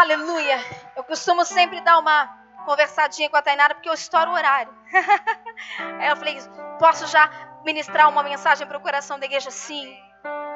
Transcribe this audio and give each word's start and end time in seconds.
Aleluia. 0.00 0.58
Eu 0.96 1.04
costumo 1.04 1.44
sempre 1.44 1.78
dar 1.82 1.98
uma 1.98 2.26
conversadinha 2.64 3.28
com 3.28 3.36
a 3.36 3.42
Tainara 3.42 3.74
porque 3.74 3.88
eu 3.90 3.92
estouro 3.92 4.30
o 4.30 4.32
horário. 4.32 4.74
Aí 6.00 6.08
eu 6.08 6.16
falei, 6.16 6.38
posso 6.78 7.06
já 7.06 7.30
ministrar 7.66 8.08
uma 8.08 8.22
mensagem 8.22 8.66
para 8.66 8.78
o 8.78 8.80
coração 8.80 9.18
da 9.18 9.26
igreja? 9.26 9.50
Sim. 9.50 9.94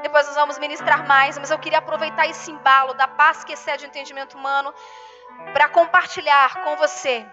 Depois 0.00 0.26
nós 0.28 0.34
vamos 0.34 0.58
ministrar 0.58 1.06
mais, 1.06 1.36
mas 1.36 1.50
eu 1.50 1.58
queria 1.58 1.80
aproveitar 1.80 2.26
esse 2.26 2.50
embalo 2.50 2.94
da 2.94 3.06
paz 3.06 3.44
que 3.44 3.52
excede 3.52 3.84
o 3.84 3.88
entendimento 3.88 4.34
humano 4.34 4.72
para 5.52 5.68
compartilhar 5.68 6.64
com 6.64 6.76
você 6.76 7.26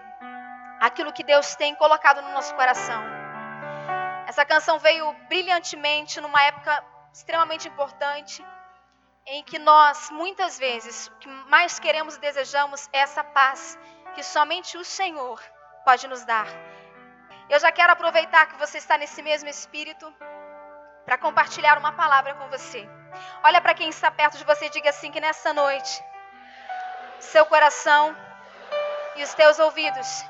aquilo 0.80 1.14
que 1.14 1.24
Deus 1.24 1.56
tem 1.56 1.74
colocado 1.76 2.20
no 2.20 2.30
nosso 2.32 2.54
coração. 2.54 3.02
Essa 4.26 4.44
canção 4.44 4.78
veio 4.78 5.10
brilhantemente 5.30 6.20
numa 6.20 6.42
época 6.42 6.84
extremamente 7.10 7.68
importante 7.68 8.44
em 9.26 9.42
que 9.44 9.58
nós, 9.58 10.10
muitas 10.10 10.58
vezes, 10.58 11.10
que 11.20 11.28
mais 11.48 11.78
queremos 11.78 12.16
e 12.16 12.20
desejamos 12.20 12.88
é 12.92 12.98
essa 12.98 13.22
paz 13.22 13.78
que 14.14 14.22
somente 14.22 14.76
o 14.76 14.84
Senhor 14.84 15.40
pode 15.84 16.06
nos 16.08 16.24
dar. 16.24 16.46
Eu 17.48 17.58
já 17.58 17.70
quero 17.70 17.92
aproveitar 17.92 18.46
que 18.46 18.58
você 18.58 18.78
está 18.78 18.96
nesse 18.98 19.22
mesmo 19.22 19.48
espírito 19.48 20.12
para 21.04 21.18
compartilhar 21.18 21.78
uma 21.78 21.92
palavra 21.92 22.34
com 22.34 22.48
você. 22.48 22.88
Olha 23.42 23.60
para 23.60 23.74
quem 23.74 23.88
está 23.88 24.10
perto 24.10 24.38
de 24.38 24.44
você 24.44 24.66
e 24.66 24.70
diga 24.70 24.90
assim: 24.90 25.10
que 25.10 25.20
nessa 25.20 25.52
noite, 25.52 26.02
seu 27.20 27.44
coração 27.46 28.16
e 29.16 29.22
os 29.22 29.34
teus 29.34 29.58
ouvidos 29.58 30.24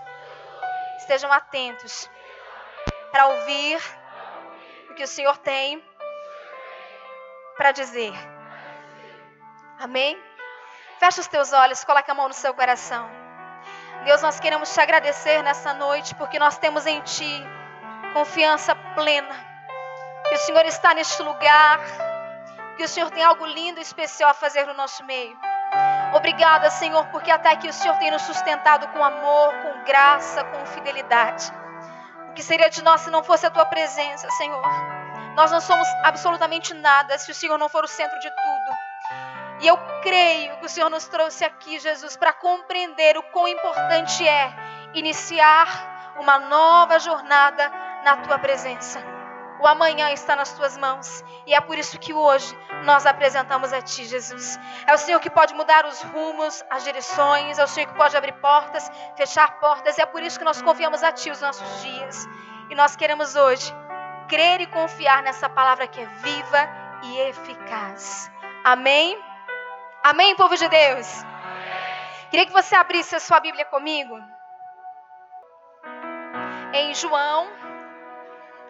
estejam 0.99 1.33
atentos 1.33 2.11
para 3.11 3.27
ouvir 3.27 3.81
o 4.91 4.95
que 4.95 5.05
o 5.05 5.09
Senhor 5.09 5.37
tem 5.39 5.83
para 7.57 7.73
dizer. 7.73 8.13
Amém? 9.79 10.19
Fecha 10.99 11.21
os 11.21 11.27
teus 11.27 11.53
olhos, 11.53 11.85
coloca 11.85 12.13
a 12.13 12.15
mão 12.15 12.29
no 12.29 12.35
seu 12.35 12.55
coração. 12.55 13.11
Deus, 14.05 14.21
nós 14.23 14.41
queremos 14.41 14.73
te 14.73 14.81
agradecer 14.81 15.43
nessa 15.43 15.73
noite 15.75 16.15
porque 16.17 16.39
nós 16.39 16.59
temos 16.59 16.87
em 16.87 17.01
Ti 17.03 17.47
confiança 18.13 18.75
plena. 18.95 19.35
Que 20.29 20.35
o 20.35 20.39
Senhor 20.39 20.65
está 20.67 20.95
neste 20.95 21.23
lugar, 21.23 21.81
que 22.77 22.85
o 22.85 22.89
Senhor 22.89 23.11
tem 23.11 23.23
algo 23.23 23.45
lindo 23.47 23.79
e 23.79 23.83
especial 23.83 24.31
a 24.31 24.35
fazer 24.35 24.67
no 24.67 24.75
nosso 24.75 25.05
meio. 25.05 25.39
Obrigada, 26.15 26.69
Senhor, 26.71 27.07
porque 27.07 27.31
até 27.31 27.51
aqui 27.51 27.69
o 27.69 27.73
Senhor 27.73 27.97
tem 27.99 28.11
nos 28.11 28.23
sustentado 28.23 28.89
com 28.89 29.03
amor, 29.03 29.55
com 29.63 29.85
graça, 29.85 30.45
com 30.45 30.67
fidelidade. 30.67 31.53
O 32.29 32.33
que 32.35 32.43
seria 32.43 32.69
de 32.69 32.83
nós 32.83 33.03
se 33.03 33.11
não 33.11 33.23
fosse 33.23 33.47
a 33.47 33.51
tua 33.51 33.67
presença, 33.67 34.29
Senhor? 34.33 34.63
Nós 35.35 35.51
não 35.51 35.61
somos 35.61 35.89
absolutamente 36.05 36.75
nada 36.75 37.17
se 37.19 37.31
o 37.31 37.35
Senhor 37.35 37.57
não 37.57 37.69
for 37.69 37.85
o 37.85 37.89
centro 37.89 38.19
de 38.19 38.29
tudo. 38.29 38.92
E 39.63 39.67
eu 39.69 39.79
creio 40.03 40.57
que 40.59 40.67
o 40.67 40.69
Senhor 40.69 40.91
nos 40.91 41.07
trouxe 41.07 41.45
aqui, 41.45 41.79
Jesus, 41.79 42.17
para 42.17 42.33
compreender 42.33 43.17
o 43.17 43.23
quão 43.23 43.47
importante 43.47 44.27
é 44.27 44.53
iniciar 44.93 46.15
uma 46.19 46.41
nova 46.41 46.99
jornada 46.99 47.71
na 48.05 48.17
tua 48.17 48.41
presença. 48.41 49.01
O 49.61 49.67
amanhã 49.69 50.11
está 50.11 50.35
nas 50.35 50.53
tuas 50.55 50.77
mãos. 50.77 51.25
E 51.47 51.55
é 51.55 51.61
por 51.61 51.79
isso 51.79 51.97
que 51.97 52.13
hoje 52.13 52.59
nós 52.83 53.07
apresentamos 53.07 53.73
a 53.73 53.81
Ti, 53.81 54.05
Jesus. 54.05 54.59
É 54.85 54.93
o 54.93 54.99
Senhor 54.99 55.21
que 55.21 55.31
pode 55.31 55.55
mudar 55.55 55.87
os 55.87 56.03
rumos, 56.03 56.65
as 56.69 56.83
direções. 56.83 57.57
É 57.57 57.63
o 57.63 57.69
Senhor 57.69 57.87
que 57.87 57.95
pode 57.95 58.17
abrir 58.17 58.33
portas, 58.41 58.91
fechar 59.17 59.61
portas. 59.61 59.97
É 59.97 60.05
por 60.05 60.25
isso 60.25 60.41
que 60.41 60.45
nós 60.45 60.61
confiamos 60.61 61.05
a 61.05 61.13
Ti 61.13 61.31
os 61.31 61.41
nossos 61.41 61.83
dias. 61.83 62.27
E 62.69 62.75
nós 62.75 62.97
queremos 62.97 63.37
hoje 63.37 63.73
crer 64.29 64.61
e 64.61 64.67
confiar 64.67 65.23
nessa 65.23 65.49
palavra 65.49 65.87
que 65.87 66.01
é 66.01 66.07
viva 66.07 66.69
e 67.05 67.21
eficaz. 67.21 68.29
Amém? 68.65 69.32
Amém, 70.05 70.35
povo 70.35 70.57
de 70.57 70.69
Deus? 70.69 71.07
Queria 72.29 72.45
que 72.45 72.53
você 72.53 72.75
abrisse 72.75 73.15
a 73.15 73.21
sua 73.21 73.39
Bíblia 73.39 73.65
comigo. 73.67 74.19
Em 76.75 76.93
João, 76.93 77.49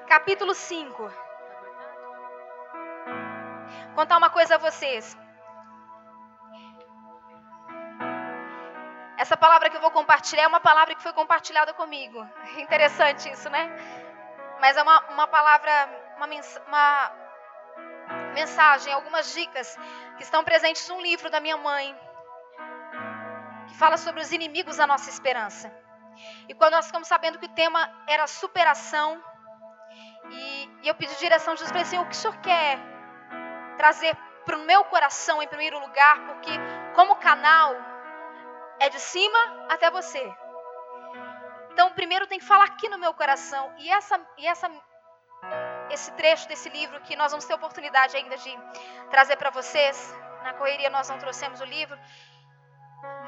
capítulo 0.06 0.52
5. 0.52 1.02
Vou 3.86 3.95
contar 3.95 4.18
uma 4.18 4.29
coisa 4.29 4.57
a 4.57 4.58
vocês. 4.58 5.17
Essa 9.17 9.34
palavra 9.34 9.70
que 9.70 9.77
eu 9.78 9.80
vou 9.80 9.90
compartilhar 9.90 10.42
é 10.42 10.48
uma 10.48 10.61
palavra 10.61 10.95
que 10.95 11.02
foi 11.02 11.14
compartilhada 11.14 11.73
comigo. 11.73 12.28
Interessante 12.61 13.30
isso, 13.30 13.48
né? 13.48 13.70
Mas 14.61 14.77
é 14.77 14.83
uma, 14.83 15.01
uma 15.08 15.27
palavra, 15.27 15.73
uma, 16.18 16.27
uma 16.67 17.21
mensagem, 18.34 18.92
algumas 18.92 19.33
dicas 19.34 19.77
que 20.17 20.23
estão 20.23 20.42
presentes 20.45 20.89
num 20.89 21.00
livro 21.00 21.30
da 21.30 21.40
minha 21.40 21.56
mãe, 21.56 21.96
que 23.68 23.74
fala 23.77 23.96
sobre 23.96 24.20
os 24.20 24.33
inimigos 24.33 24.77
da 24.77 24.86
nossa 24.86 25.11
esperança. 25.11 25.73
E 26.48 26.55
quando 26.55 26.72
nós 26.74 26.86
ficamos 26.86 27.08
sabendo 27.08 27.39
que 27.39 27.46
o 27.46 27.55
tema 27.55 27.90
era 28.06 28.27
superação, 28.27 29.22
e, 30.30 30.70
e 30.83 30.89
eu 30.89 30.95
pedi 30.95 31.14
direção 31.17 31.55
de 31.55 31.61
Jesus, 31.61 31.70
falei 31.70 31.83
assim, 31.83 31.98
o 31.98 32.06
que 32.06 32.14
o 32.14 32.18
Senhor 32.18 32.36
quer 32.39 32.78
trazer 33.77 34.17
para 34.45 34.56
o 34.56 34.64
meu 34.64 34.84
coração 34.84 35.42
em 35.42 35.48
primeiro 35.48 35.78
lugar, 35.78 36.27
porque 36.27 36.51
como 36.95 37.17
canal 37.17 37.74
é 38.78 38.89
de 38.89 38.98
cima 38.98 39.39
até 39.68 39.90
você. 39.90 40.34
Então, 41.72 41.90
primeiro 41.92 42.27
tem 42.27 42.39
que 42.39 42.45
falar 42.45 42.64
aqui 42.64 42.89
no 42.89 42.98
meu 42.98 43.14
coração. 43.14 43.72
E 43.78 43.90
essa, 43.90 44.20
e 44.36 44.46
essa 44.46 44.70
esse 45.92 46.11
trecho 46.13 46.48
desse 46.48 46.69
livro 46.69 47.01
que 47.03 47.14
nós 47.17 47.33
vamos 47.33 47.45
ter 47.45 47.55
oportunidade 47.55 48.17
ainda 48.17 48.36
de 48.36 48.58
trazer 49.11 49.36
para 49.36 49.51
vocês. 49.51 49.97
Na 50.42 50.55
correria 50.55 50.91
nós 50.91 51.08
não 51.08 51.19
trouxemos 51.19 51.61
o 51.61 51.64
livro, 51.64 51.98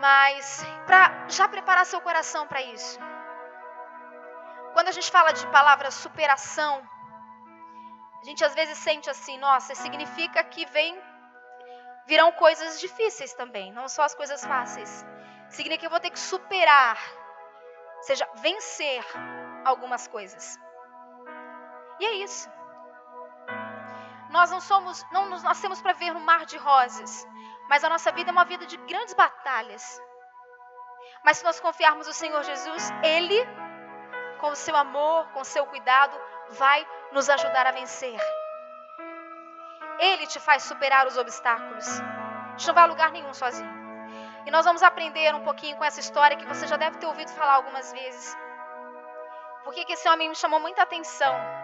mas 0.00 0.64
para 0.86 1.28
já 1.28 1.46
preparar 1.48 1.86
seu 1.86 2.00
coração 2.00 2.46
para 2.46 2.62
isso. 2.62 2.98
Quando 4.72 4.88
a 4.88 4.92
gente 4.92 5.10
fala 5.10 5.32
de 5.32 5.46
palavra 5.48 5.90
superação, 5.90 6.82
a 8.20 8.24
gente 8.24 8.44
às 8.44 8.54
vezes 8.54 8.78
sente 8.78 9.08
assim, 9.08 9.38
nossa, 9.38 9.74
significa 9.74 10.42
que 10.42 10.66
vem 10.66 11.00
virão 12.06 12.32
coisas 12.32 12.80
difíceis 12.80 13.32
também, 13.34 13.72
não 13.72 13.88
só 13.88 14.02
as 14.02 14.14
coisas 14.14 14.44
fáceis. 14.44 15.04
Significa 15.48 15.80
que 15.80 15.86
eu 15.86 15.90
vou 15.90 16.00
ter 16.00 16.10
que 16.10 16.18
superar, 16.18 16.98
ou 17.96 18.02
seja, 18.02 18.28
vencer 18.36 19.04
algumas 19.64 20.06
coisas. 20.08 20.58
E 22.00 22.04
é 22.04 22.12
isso. 22.14 22.50
Nós 24.34 24.50
não 24.50 24.60
somos, 24.60 25.06
não 25.12 25.26
nos 25.26 25.44
nascemos 25.44 25.80
para 25.80 25.92
ver 25.92 26.10
um 26.10 26.18
mar 26.18 26.44
de 26.44 26.56
rosas, 26.56 27.24
mas 27.68 27.84
a 27.84 27.88
nossa 27.88 28.10
vida 28.10 28.30
é 28.30 28.32
uma 28.32 28.44
vida 28.44 28.66
de 28.66 28.76
grandes 28.78 29.14
batalhas. 29.14 30.02
Mas 31.24 31.36
se 31.38 31.44
nós 31.44 31.60
confiarmos 31.60 32.08
no 32.08 32.12
Senhor 32.12 32.42
Jesus, 32.42 32.90
Ele, 33.04 33.38
com 34.40 34.48
o 34.48 34.56
seu 34.56 34.74
amor, 34.74 35.28
com 35.28 35.40
o 35.40 35.44
seu 35.44 35.64
cuidado, 35.66 36.20
vai 36.50 36.84
nos 37.12 37.30
ajudar 37.30 37.68
a 37.68 37.70
vencer. 37.70 38.18
Ele 40.00 40.26
te 40.26 40.40
faz 40.40 40.64
superar 40.64 41.06
os 41.06 41.16
obstáculos. 41.16 41.86
A 42.00 42.56
gente 42.56 42.66
não 42.66 42.74
vai 42.74 42.82
a 42.82 42.88
lugar 42.88 43.12
nenhum 43.12 43.32
sozinho. 43.32 43.72
E 44.46 44.50
nós 44.50 44.64
vamos 44.64 44.82
aprender 44.82 45.32
um 45.32 45.44
pouquinho 45.44 45.76
com 45.76 45.84
essa 45.84 46.00
história 46.00 46.36
que 46.36 46.44
você 46.44 46.66
já 46.66 46.76
deve 46.76 46.98
ter 46.98 47.06
ouvido 47.06 47.30
falar 47.30 47.52
algumas 47.52 47.92
vezes. 47.92 48.36
Porque 49.62 49.84
que 49.84 49.92
esse 49.92 50.08
homem 50.08 50.28
me 50.28 50.34
chamou 50.34 50.58
muita 50.58 50.82
atenção. 50.82 51.63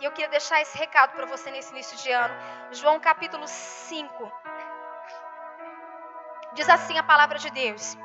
E 0.00 0.04
eu 0.04 0.12
queria 0.12 0.28
deixar 0.28 0.60
esse 0.60 0.78
recado 0.78 1.12
para 1.12 1.26
você 1.26 1.50
nesse 1.50 1.72
início 1.72 1.96
de 1.98 2.10
ano. 2.12 2.34
João 2.70 3.00
capítulo 3.00 3.46
5. 3.46 4.32
Diz 6.52 6.68
assim 6.68 6.96
a 6.98 7.02
palavra 7.02 7.38
de 7.38 7.50
Deus: 7.50 7.96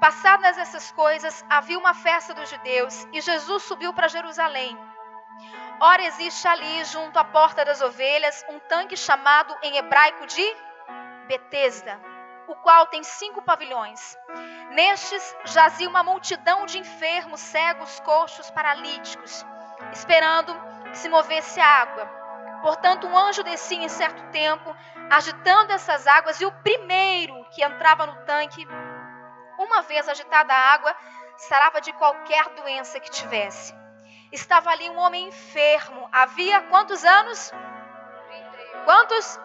Passadas 0.00 0.56
essas 0.56 0.90
coisas, 0.92 1.44
havia 1.48 1.78
uma 1.78 1.94
festa 1.94 2.32
dos 2.32 2.48
judeus 2.48 3.06
e 3.12 3.20
Jesus 3.20 3.62
subiu 3.62 3.92
para 3.92 4.08
Jerusalém. 4.08 4.76
Ora, 5.80 6.02
existe 6.04 6.46
ali, 6.48 6.84
junto 6.84 7.18
à 7.18 7.24
porta 7.24 7.64
das 7.64 7.82
ovelhas, 7.82 8.44
um 8.48 8.58
tanque 8.60 8.96
chamado 8.96 9.54
em 9.62 9.76
hebraico 9.76 10.26
de 10.26 10.56
Betesda, 11.26 12.00
o 12.46 12.54
qual 12.56 12.86
tem 12.86 13.02
cinco 13.02 13.42
pavilhões. 13.42 14.16
Nestes 14.70 15.36
jazia 15.44 15.88
uma 15.88 16.02
multidão 16.02 16.64
de 16.64 16.78
enfermos, 16.78 17.40
cegos, 17.40 18.00
coxos, 18.00 18.50
paralíticos, 18.50 19.44
esperando 19.92 20.54
que 20.94 20.98
se 21.00 21.08
movesse 21.08 21.60
a 21.60 21.66
água. 21.66 22.06
Portanto, 22.62 23.08
um 23.08 23.18
anjo 23.18 23.42
descia 23.42 23.82
em 23.82 23.88
certo 23.88 24.30
tempo, 24.30 24.74
agitando 25.10 25.72
essas 25.72 26.06
águas, 26.06 26.40
e 26.40 26.46
o 26.46 26.52
primeiro 26.62 27.34
que 27.50 27.64
entrava 27.64 28.06
no 28.06 28.24
tanque, 28.24 28.64
uma 29.58 29.82
vez 29.82 30.08
agitada 30.08 30.54
a 30.54 30.72
água, 30.72 30.96
sarava 31.36 31.80
de 31.80 31.92
qualquer 31.94 32.48
doença 32.50 33.00
que 33.00 33.10
tivesse. 33.10 33.74
Estava 34.30 34.70
ali 34.70 34.88
um 34.88 34.96
homem 34.98 35.26
enfermo. 35.28 36.08
Havia 36.12 36.62
quantos 36.62 37.04
anos? 37.04 37.52
Quantos? 38.84 39.38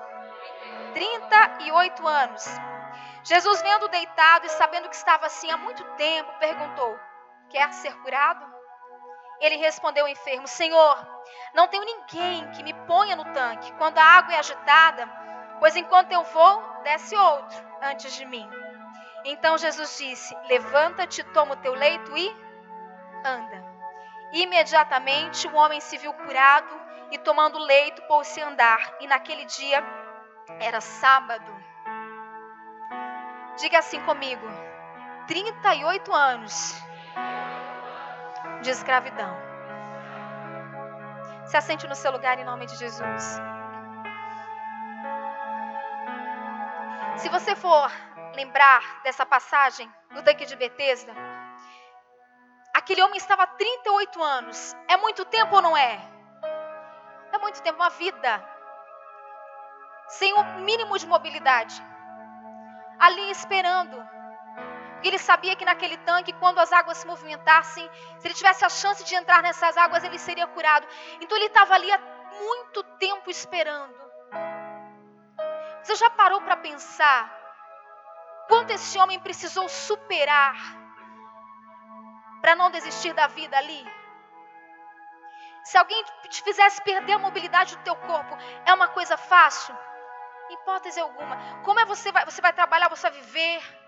38 0.93 2.07
anos. 2.07 2.45
Jesus, 3.23 3.61
vendo 3.63 3.87
deitado 3.87 4.45
e 4.45 4.49
sabendo 4.49 4.87
que 4.87 4.95
estava 4.95 5.25
assim 5.25 5.49
há 5.49 5.57
muito 5.57 5.83
tempo, 5.95 6.31
perguntou: 6.39 6.97
Quer 7.49 7.73
ser 7.73 7.95
curado? 8.01 8.58
Ele 9.39 9.55
respondeu 9.57 10.05
ao 10.05 10.11
enfermo: 10.11 10.47
Senhor, 10.47 11.07
não 11.53 11.67
tenho 11.67 11.85
ninguém 11.85 12.49
que 12.51 12.63
me 12.63 12.73
ponha 12.85 13.15
no 13.15 13.25
tanque 13.33 13.71
quando 13.73 13.97
a 13.97 14.03
água 14.03 14.33
é 14.33 14.39
agitada, 14.39 15.07
pois 15.59 15.75
enquanto 15.75 16.11
eu 16.11 16.23
vou, 16.23 16.63
desce 16.83 17.15
outro 17.15 17.57
antes 17.81 18.13
de 18.13 18.25
mim. 18.25 18.49
Então 19.25 19.57
Jesus 19.57 19.97
disse: 19.97 20.35
Levanta-te, 20.47 21.23
toma 21.23 21.53
o 21.53 21.57
teu 21.57 21.73
leito 21.73 22.15
e 22.17 22.29
anda. 23.25 23.69
Imediatamente 24.31 25.47
o 25.47 25.55
homem 25.55 25.79
se 25.79 25.97
viu 25.97 26.13
curado 26.13 26.79
e, 27.11 27.17
tomando 27.17 27.57
o 27.57 27.63
leito, 27.63 28.01
pôs-se 28.03 28.41
a 28.41 28.47
andar. 28.47 28.95
E 28.99 29.07
naquele 29.07 29.45
dia 29.45 29.83
era 30.59 30.79
sábado. 30.79 31.51
Diga 33.57 33.79
assim 33.79 33.99
comigo: 34.01 34.45
38 35.27 36.13
anos 36.13 36.88
de 38.61 38.69
escravidão. 38.69 39.35
Se 41.45 41.57
assente 41.57 41.87
no 41.87 41.95
seu 41.95 42.11
lugar 42.11 42.37
em 42.39 42.45
nome 42.45 42.65
de 42.65 42.75
Jesus. 42.75 43.41
Se 47.17 47.29
você 47.29 47.55
for 47.55 47.91
lembrar 48.35 49.01
dessa 49.03 49.25
passagem 49.25 49.91
do 50.11 50.23
tanque 50.23 50.45
de 50.45 50.55
Betesda, 50.55 51.13
aquele 52.73 53.01
homem 53.01 53.17
estava 53.17 53.43
há 53.43 53.47
38 53.47 54.23
anos. 54.23 54.75
É 54.87 54.95
muito 54.97 55.25
tempo 55.25 55.55
ou 55.55 55.61
não 55.61 55.75
é? 55.75 55.99
É 57.31 57.37
muito 57.37 57.61
tempo, 57.61 57.77
uma 57.79 57.89
vida. 57.89 58.43
Sem 60.07 60.33
o 60.33 60.39
um 60.39 60.59
mínimo 60.61 60.97
de 60.97 61.07
mobilidade. 61.07 61.83
Ali 62.99 63.31
esperando. 63.31 64.18
Porque 64.99 65.07
ele 65.07 65.17
sabia 65.17 65.55
que 65.55 65.63
naquele 65.63 65.95
tanque, 65.99 66.33
quando 66.33 66.59
as 66.59 66.73
águas 66.73 66.97
se 66.97 67.07
movimentassem, 67.07 67.89
se 68.17 68.27
ele 68.27 68.33
tivesse 68.33 68.65
a 68.65 68.69
chance 68.69 69.01
de 69.05 69.15
entrar 69.15 69.41
nessas 69.41 69.77
águas, 69.77 70.03
ele 70.03 70.19
seria 70.19 70.45
curado. 70.45 70.85
Então 71.21 71.37
ele 71.37 71.45
estava 71.45 71.73
ali 71.73 71.89
há 71.89 71.97
muito 72.41 72.83
tempo 72.97 73.29
esperando. 73.29 73.95
Você 75.81 75.95
já 75.95 76.09
parou 76.09 76.41
para 76.41 76.57
pensar 76.57 77.33
quanto 78.49 78.71
esse 78.71 78.99
homem 78.99 79.17
precisou 79.21 79.69
superar 79.69 80.57
para 82.41 82.53
não 82.55 82.69
desistir 82.69 83.13
da 83.13 83.27
vida 83.27 83.57
ali? 83.57 83.87
Se 85.63 85.77
alguém 85.77 86.03
te 86.27 86.43
fizesse 86.43 86.83
perder 86.83 87.13
a 87.13 87.19
mobilidade 87.19 87.77
do 87.77 87.83
teu 87.83 87.95
corpo, 87.95 88.37
é 88.65 88.73
uma 88.73 88.89
coisa 88.89 89.15
fácil? 89.15 89.73
Hipótese 90.49 90.99
alguma. 90.99 91.61
Como 91.63 91.79
é 91.79 91.85
você 91.85 92.11
vai, 92.11 92.25
você 92.25 92.41
vai 92.41 92.51
trabalhar, 92.51 92.89
você 92.89 93.09
vai 93.09 93.21
viver 93.21 93.79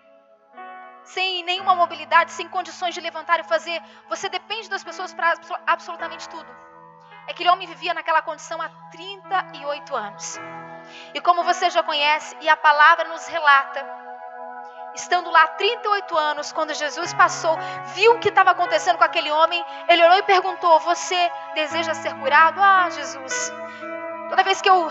sem 1.04 1.44
nenhuma 1.44 1.76
mobilidade, 1.76 2.32
sem 2.32 2.48
condições 2.48 2.94
de 2.94 3.02
levantar 3.02 3.40
e 3.40 3.44
fazer? 3.44 3.82
Você 4.10 4.30
depende 4.30 4.70
das 4.70 4.84
pessoas 4.84 5.14
para 5.14 5.34
absolutamente 5.68 6.28
tudo. 6.30 6.48
Aquele 7.30 7.50
homem 7.50 7.68
vivia 7.68 7.94
naquela 7.94 8.22
condição 8.22 8.62
há 8.62 8.70
38 8.92 9.96
anos. 9.96 10.40
E 11.14 11.22
como 11.22 11.44
você 11.44 11.70
já 11.70 11.84
conhece, 11.84 12.36
e 12.42 12.50
a 12.50 12.58
palavra 12.58 13.08
nos 13.08 13.28
relata, 13.28 13.86
estando 14.96 15.30
lá 15.30 15.48
38 15.48 16.18
anos, 16.18 16.52
quando 16.52 16.74
Jesus 16.74 17.14
passou, 17.14 17.56
viu 17.94 18.14
o 18.14 18.20
que 18.20 18.30
estava 18.30 18.52
acontecendo 18.52 18.98
com 18.98 19.04
aquele 19.04 19.32
homem, 19.32 19.64
ele 19.88 20.04
olhou 20.04 20.18
e 20.18 20.24
perguntou: 20.24 20.80
Você 20.80 21.32
deseja 21.54 21.94
ser 21.94 22.14
curado? 22.16 22.60
Ah, 22.62 22.90
Jesus. 22.90 23.54
Toda 24.30 24.44
vez 24.44 24.62
que 24.62 24.70
eu 24.70 24.90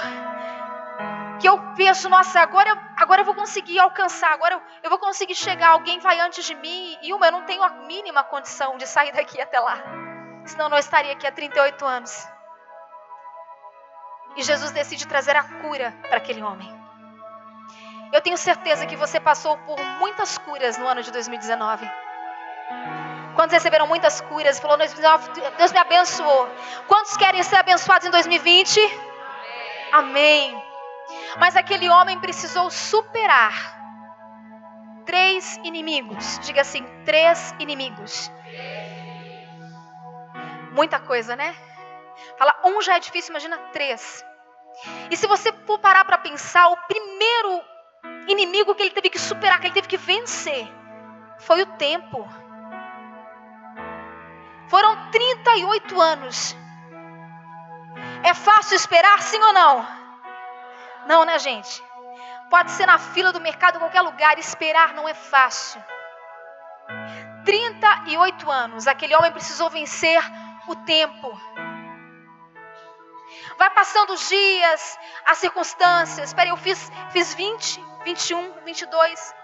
que 1.40 1.48
eu 1.48 1.58
penso, 1.74 2.08
nossa, 2.08 2.38
agora, 2.40 2.70
agora 2.96 3.22
eu 3.22 3.24
vou 3.24 3.34
conseguir 3.34 3.78
alcançar, 3.78 4.32
agora 4.32 4.54
eu, 4.54 4.62
eu 4.82 4.90
vou 4.90 4.98
conseguir 4.98 5.34
chegar, 5.34 5.70
alguém 5.70 5.98
vai 5.98 6.20
antes 6.20 6.44
de 6.44 6.54
mim, 6.54 6.98
e 7.02 7.14
uma, 7.14 7.26
eu 7.26 7.32
não 7.32 7.44
tenho 7.44 7.62
a 7.62 7.70
mínima 7.70 8.22
condição 8.22 8.76
de 8.76 8.86
sair 8.86 9.12
daqui 9.12 9.40
até 9.40 9.58
lá. 9.58 9.82
Senão 10.44 10.66
eu 10.66 10.70
não 10.70 10.78
estaria 10.78 11.12
aqui 11.12 11.26
há 11.26 11.32
38 11.32 11.84
anos. 11.84 12.28
E 14.36 14.42
Jesus 14.42 14.70
decide 14.70 15.08
trazer 15.08 15.34
a 15.34 15.42
cura 15.42 15.94
para 16.08 16.18
aquele 16.18 16.42
homem. 16.42 16.68
Eu 18.12 18.20
tenho 18.20 18.36
certeza 18.36 18.86
que 18.86 18.96
você 18.96 19.18
passou 19.18 19.56
por 19.58 19.78
muitas 19.98 20.36
curas 20.38 20.76
no 20.76 20.86
ano 20.86 21.02
de 21.02 21.10
2019. 21.10 21.90
Quantos 23.34 23.54
receberam 23.54 23.86
muitas 23.86 24.20
curas? 24.20 24.58
Falou, 24.60 24.76
Deus 24.76 25.72
me 25.72 25.78
abençoou. 25.78 26.48
Quantos 26.86 27.16
querem 27.16 27.42
ser 27.42 27.56
abençoados 27.56 28.06
em 28.06 28.10
2020? 28.10 28.80
Amém. 29.92 30.69
Mas 31.38 31.56
aquele 31.56 31.88
homem 31.88 32.18
precisou 32.18 32.70
superar 32.70 33.78
três 35.04 35.56
inimigos. 35.64 36.38
Diga 36.40 36.60
assim: 36.60 36.84
três 37.04 37.54
inimigos. 37.58 38.30
Muita 40.72 41.00
coisa, 41.00 41.34
né? 41.34 41.54
Fala, 42.38 42.54
um 42.64 42.80
já 42.80 42.96
é 42.96 43.00
difícil, 43.00 43.32
imagina 43.32 43.58
três. 43.72 44.24
E 45.10 45.16
se 45.16 45.26
você 45.26 45.52
for 45.66 45.78
parar 45.78 46.04
para 46.04 46.18
pensar, 46.18 46.68
o 46.68 46.76
primeiro 46.86 47.62
inimigo 48.28 48.74
que 48.74 48.82
ele 48.82 48.90
teve 48.90 49.10
que 49.10 49.18
superar, 49.18 49.60
que 49.60 49.66
ele 49.66 49.74
teve 49.74 49.88
que 49.88 49.96
vencer, 49.96 50.68
foi 51.38 51.62
o 51.62 51.66
tempo. 51.66 52.28
Foram 54.68 55.10
38 55.10 56.00
anos. 56.00 56.56
É 58.22 58.32
fácil 58.32 58.76
esperar, 58.76 59.20
sim 59.20 59.42
ou 59.42 59.52
não? 59.52 59.99
Não, 61.06 61.24
né, 61.24 61.38
gente? 61.38 61.82
Pode 62.50 62.70
ser 62.72 62.86
na 62.86 62.98
fila 62.98 63.32
do 63.32 63.40
mercado, 63.40 63.76
em 63.76 63.78
qualquer 63.78 64.00
lugar, 64.00 64.38
esperar 64.38 64.92
não 64.92 65.08
é 65.08 65.14
fácil. 65.14 65.82
38 67.44 68.50
anos, 68.50 68.86
aquele 68.86 69.14
homem 69.14 69.32
precisou 69.32 69.70
vencer 69.70 70.20
o 70.66 70.76
tempo. 70.76 71.40
Vai 73.56 73.70
passando 73.70 74.12
os 74.12 74.28
dias, 74.28 74.98
as 75.26 75.38
circunstâncias. 75.38 76.30
Espera, 76.30 76.48
eu 76.48 76.56
fiz, 76.56 76.90
fiz 77.10 77.34
20, 77.34 77.82
21, 78.04 78.52
22. 78.64 79.34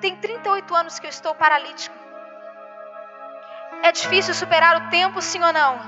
Tem 0.00 0.16
38 0.16 0.74
anos 0.74 0.98
que 0.98 1.06
eu 1.06 1.10
estou 1.10 1.34
paralítico. 1.34 1.96
É 3.82 3.90
difícil 3.90 4.34
superar 4.34 4.76
o 4.76 4.90
tempo, 4.90 5.20
sim 5.20 5.42
ou 5.42 5.52
não? 5.52 5.78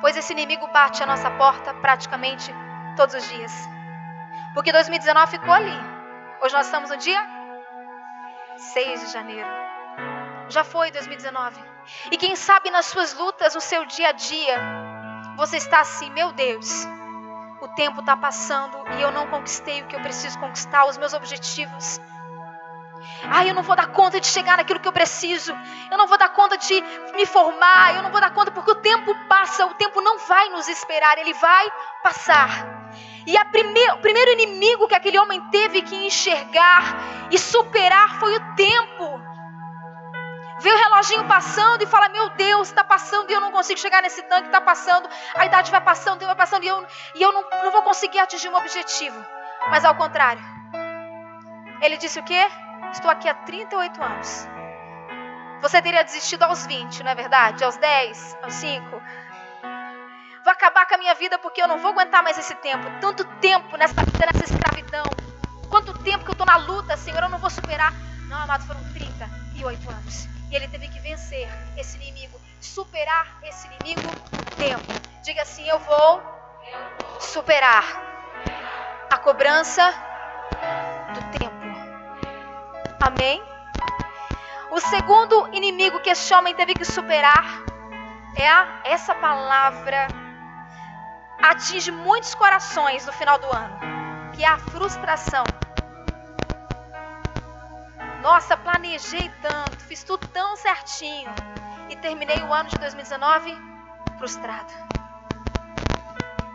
Pois 0.00 0.16
esse 0.16 0.32
inimigo 0.32 0.66
bate 0.68 1.02
a 1.02 1.06
nossa 1.06 1.30
porta 1.32 1.74
praticamente 1.74 2.52
todos 2.98 3.14
os 3.14 3.28
dias. 3.28 3.52
Porque 4.52 4.72
2019 4.72 5.30
ficou 5.30 5.54
ali. 5.54 5.80
Hoje 6.42 6.52
nós 6.52 6.66
estamos 6.66 6.90
no 6.90 6.96
dia 6.96 7.24
6 8.56 9.06
de 9.06 9.12
janeiro. 9.12 9.48
Já 10.48 10.64
foi 10.64 10.90
2019. 10.90 11.62
E 12.10 12.16
quem 12.16 12.34
sabe 12.34 12.70
nas 12.70 12.86
suas 12.86 13.14
lutas, 13.14 13.54
no 13.54 13.60
seu 13.60 13.84
dia 13.86 14.08
a 14.08 14.12
dia, 14.12 14.58
você 15.36 15.58
está 15.58 15.78
assim, 15.80 16.10
meu 16.10 16.32
Deus, 16.32 16.86
o 17.60 17.68
tempo 17.68 18.00
está 18.00 18.16
passando 18.16 18.76
e 18.96 19.00
eu 19.00 19.12
não 19.12 19.28
conquistei 19.28 19.80
o 19.80 19.86
que 19.86 19.94
eu 19.94 20.00
preciso 20.00 20.36
conquistar, 20.40 20.86
os 20.86 20.98
meus 20.98 21.14
objetivos. 21.14 22.00
Ai, 23.22 23.48
eu 23.48 23.54
não 23.54 23.62
vou 23.62 23.76
dar 23.76 23.86
conta 23.92 24.20
de 24.20 24.26
chegar 24.26 24.56
naquilo 24.56 24.80
que 24.80 24.88
eu 24.88 24.92
preciso. 24.92 25.56
Eu 25.88 25.96
não 25.96 26.08
vou 26.08 26.18
dar 26.18 26.30
conta 26.30 26.58
de 26.58 26.80
me 27.14 27.24
formar. 27.26 27.94
Eu 27.94 28.02
não 28.02 28.10
vou 28.10 28.20
dar 28.20 28.30
conta 28.32 28.50
porque 28.50 28.72
o 28.72 28.74
tempo 28.74 29.14
passa. 29.28 29.66
O 29.66 29.74
tempo 29.74 30.00
não 30.00 30.18
vai 30.18 30.48
nos 30.50 30.66
esperar. 30.68 31.16
Ele 31.16 31.32
vai 31.34 31.72
passar. 32.02 32.77
E 33.28 33.36
o 33.92 33.98
primeiro 33.98 34.30
inimigo 34.32 34.88
que 34.88 34.94
aquele 34.94 35.18
homem 35.18 35.38
teve 35.50 35.82
que 35.82 35.94
enxergar 36.06 36.82
e 37.30 37.38
superar 37.38 38.18
foi 38.18 38.34
o 38.34 38.54
tempo. 38.54 39.20
Vê 40.60 40.72
o 40.72 40.78
reloginho 40.78 41.24
passando 41.26 41.82
e 41.82 41.86
fala: 41.86 42.08
Meu 42.08 42.30
Deus, 42.30 42.68
está 42.68 42.82
passando 42.82 43.30
e 43.30 43.34
eu 43.34 43.40
não 43.42 43.52
consigo 43.52 43.78
chegar 43.78 44.00
nesse 44.00 44.22
tanque, 44.22 44.46
está 44.46 44.62
passando, 44.62 45.06
a 45.36 45.44
idade 45.44 45.70
vai 45.70 45.82
passando, 45.82 46.16
o 46.16 46.18
tempo 46.20 46.28
vai 46.28 46.36
passando 46.36 46.64
e 46.64 46.68
eu, 46.68 46.86
e 47.16 47.22
eu 47.22 47.30
não, 47.30 47.44
não 47.64 47.70
vou 47.70 47.82
conseguir 47.82 48.18
atingir 48.18 48.48
um 48.48 48.56
objetivo. 48.56 49.22
Mas 49.68 49.84
ao 49.84 49.94
contrário, 49.94 50.42
ele 51.82 51.98
disse 51.98 52.18
o 52.18 52.24
quê? 52.24 52.48
Estou 52.92 53.10
aqui 53.10 53.28
há 53.28 53.34
38 53.34 54.02
anos. 54.02 54.48
Você 55.60 55.82
teria 55.82 56.02
desistido 56.02 56.44
aos 56.44 56.66
20, 56.66 57.02
não 57.02 57.10
é 57.10 57.14
verdade? 57.14 57.62
Aos 57.62 57.76
10, 57.76 58.38
aos 58.42 58.54
5. 58.54 59.02
Vou 60.48 60.54
acabar 60.54 60.86
com 60.86 60.94
a 60.94 60.96
minha 60.96 61.14
vida 61.14 61.38
porque 61.38 61.60
eu 61.60 61.68
não 61.68 61.76
vou 61.78 61.90
aguentar 61.90 62.22
mais 62.22 62.38
esse 62.38 62.54
tempo. 62.54 62.82
Tanto 63.02 63.22
tempo 63.38 63.76
nessa 63.76 64.02
vida, 64.02 64.26
nessa 64.32 64.44
escravidão. 64.50 65.04
Quanto 65.68 65.92
tempo 65.98 66.24
que 66.24 66.30
eu 66.30 66.32
estou 66.32 66.46
na 66.46 66.56
luta, 66.56 66.96
Senhor, 66.96 67.22
eu 67.22 67.28
não 67.28 67.36
vou 67.36 67.50
superar. 67.50 67.92
Não, 68.30 68.44
amados, 68.44 68.66
foram 68.66 68.80
38 68.94 69.90
anos. 69.90 70.26
E 70.50 70.56
ele 70.56 70.66
teve 70.68 70.88
que 70.88 70.98
vencer 71.00 71.46
esse 71.76 71.98
inimigo, 71.98 72.40
superar 72.62 73.26
esse 73.42 73.66
inimigo 73.66 74.00
no 74.32 74.56
tempo. 74.56 74.90
Diga 75.22 75.42
assim: 75.42 75.68
Eu 75.68 75.78
vou 75.80 76.22
superar 77.20 77.84
a 79.10 79.18
cobrança 79.18 79.92
do 81.12 81.38
tempo. 81.38 81.58
Amém? 83.02 83.42
O 84.70 84.80
segundo 84.80 85.46
inimigo 85.52 86.00
que 86.00 86.08
esse 86.08 86.32
homem 86.32 86.54
teve 86.54 86.72
que 86.72 86.86
superar 86.86 87.44
é 88.34 88.90
essa 88.90 89.14
palavra 89.14 90.08
atinge 91.42 91.90
muitos 91.90 92.34
corações 92.34 93.06
no 93.06 93.12
final 93.12 93.38
do 93.38 93.46
ano, 93.46 93.78
que 94.34 94.44
é 94.44 94.48
a 94.48 94.58
frustração. 94.58 95.44
Nossa, 98.22 98.56
planejei 98.56 99.30
tanto, 99.40 99.78
fiz 99.84 100.02
tudo 100.02 100.26
tão 100.28 100.56
certinho 100.56 101.30
e 101.88 101.96
terminei 101.96 102.42
o 102.42 102.52
ano 102.52 102.68
de 102.68 102.78
2019 102.78 103.56
frustrado. 104.18 104.72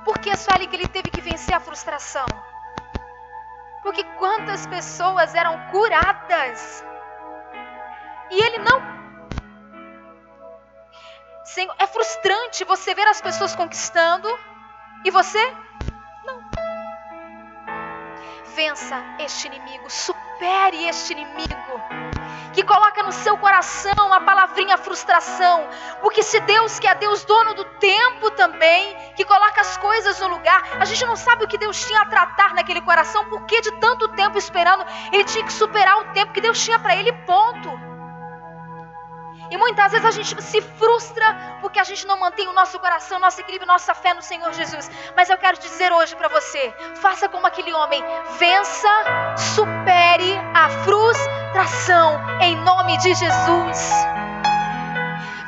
Por 0.04 0.20
que, 0.20 0.36
Sueli, 0.36 0.68
que 0.68 0.76
ele 0.76 0.88
teve 0.88 1.10
que 1.10 1.22
vencer 1.22 1.56
a 1.56 1.60
frustração? 1.62 2.26
Porque 3.82 4.04
quantas 4.18 4.68
pessoas 4.68 5.34
eram 5.34 5.58
curadas. 5.72 6.84
E 8.30 8.44
ele 8.44 8.58
não. 8.60 8.94
É 11.78 11.88
frustrante 11.88 12.64
você 12.64 12.96
ver 12.96 13.08
as 13.08 13.22
pessoas 13.22 13.56
conquistando 13.56 14.28
e 15.04 15.12
você 15.12 15.54
não. 16.26 16.42
Vença 18.56 19.04
este 19.20 19.48
inimigo, 19.48 19.90
supere 19.90 20.86
este 20.88 21.14
inimigo 21.14 21.82
que 22.54 22.64
coloca 22.64 23.02
no 23.02 23.12
seu 23.12 23.36
coração 23.38 24.14
a 24.14 24.22
palavrinha 24.22 24.78
frustração. 24.78 25.68
Porque 26.02 26.22
se 26.22 26.40
Deus, 26.42 26.80
que 26.80 26.88
é 26.88 26.96
Deus 26.96 27.26
dono 27.26 27.54
do 27.56 27.66
tempo 27.66 28.30
também, 28.32 28.96
que 29.16 29.26
coloca 29.26 29.60
as 29.60 29.76
coisas 29.78 30.20
no 30.20 30.28
lugar, 30.28 30.64
a 30.80 30.86
gente 30.86 31.04
não 31.06 31.16
sabe 31.16 31.44
o 31.44 31.48
que 31.48 31.58
Deus 31.58 31.84
tinha 31.86 32.02
a 32.02 32.06
tratar 32.06 32.54
naquele 32.54 32.82
coração, 32.82 33.26
porque 33.26 33.60
de 33.60 33.72
tanto 33.80 34.08
tempo 34.10 34.38
esperando, 34.38 34.86
ele 35.12 35.24
tinha 35.24 35.44
que 35.44 35.52
superar 35.52 35.98
o 35.98 36.14
tempo 36.14 36.32
que 36.32 36.42
Deus 36.42 36.64
tinha 36.64 36.78
para 36.80 36.96
ele, 36.96 37.12
ponto. 37.26 37.83
E 39.54 39.58
muitas 39.58 39.92
vezes 39.92 40.04
a 40.04 40.10
gente 40.10 40.42
se 40.42 40.62
frustra 40.62 41.60
porque 41.62 41.78
a 41.80 41.84
gente 41.84 42.08
não 42.08 42.20
mantém 42.20 42.48
o 42.48 42.54
nosso 42.54 42.80
coração, 42.80 43.20
nosso 43.20 43.40
equilíbrio, 43.40 43.68
nossa 43.68 43.94
fé 43.94 44.12
no 44.12 44.22
Senhor 44.24 44.52
Jesus. 44.52 44.90
Mas 45.16 45.30
eu 45.30 45.38
quero 45.38 45.60
dizer 45.60 45.94
hoje 45.94 46.16
para 46.16 46.28
você: 46.28 46.74
faça 46.96 47.30
como 47.30 47.46
aquele 47.46 47.72
homem, 47.72 48.04
vença, 48.40 48.90
supere 49.38 50.34
a 50.56 50.70
frustração 50.84 52.20
em 52.42 52.56
nome 52.56 52.98
de 52.98 53.14
Jesus. 53.14 53.92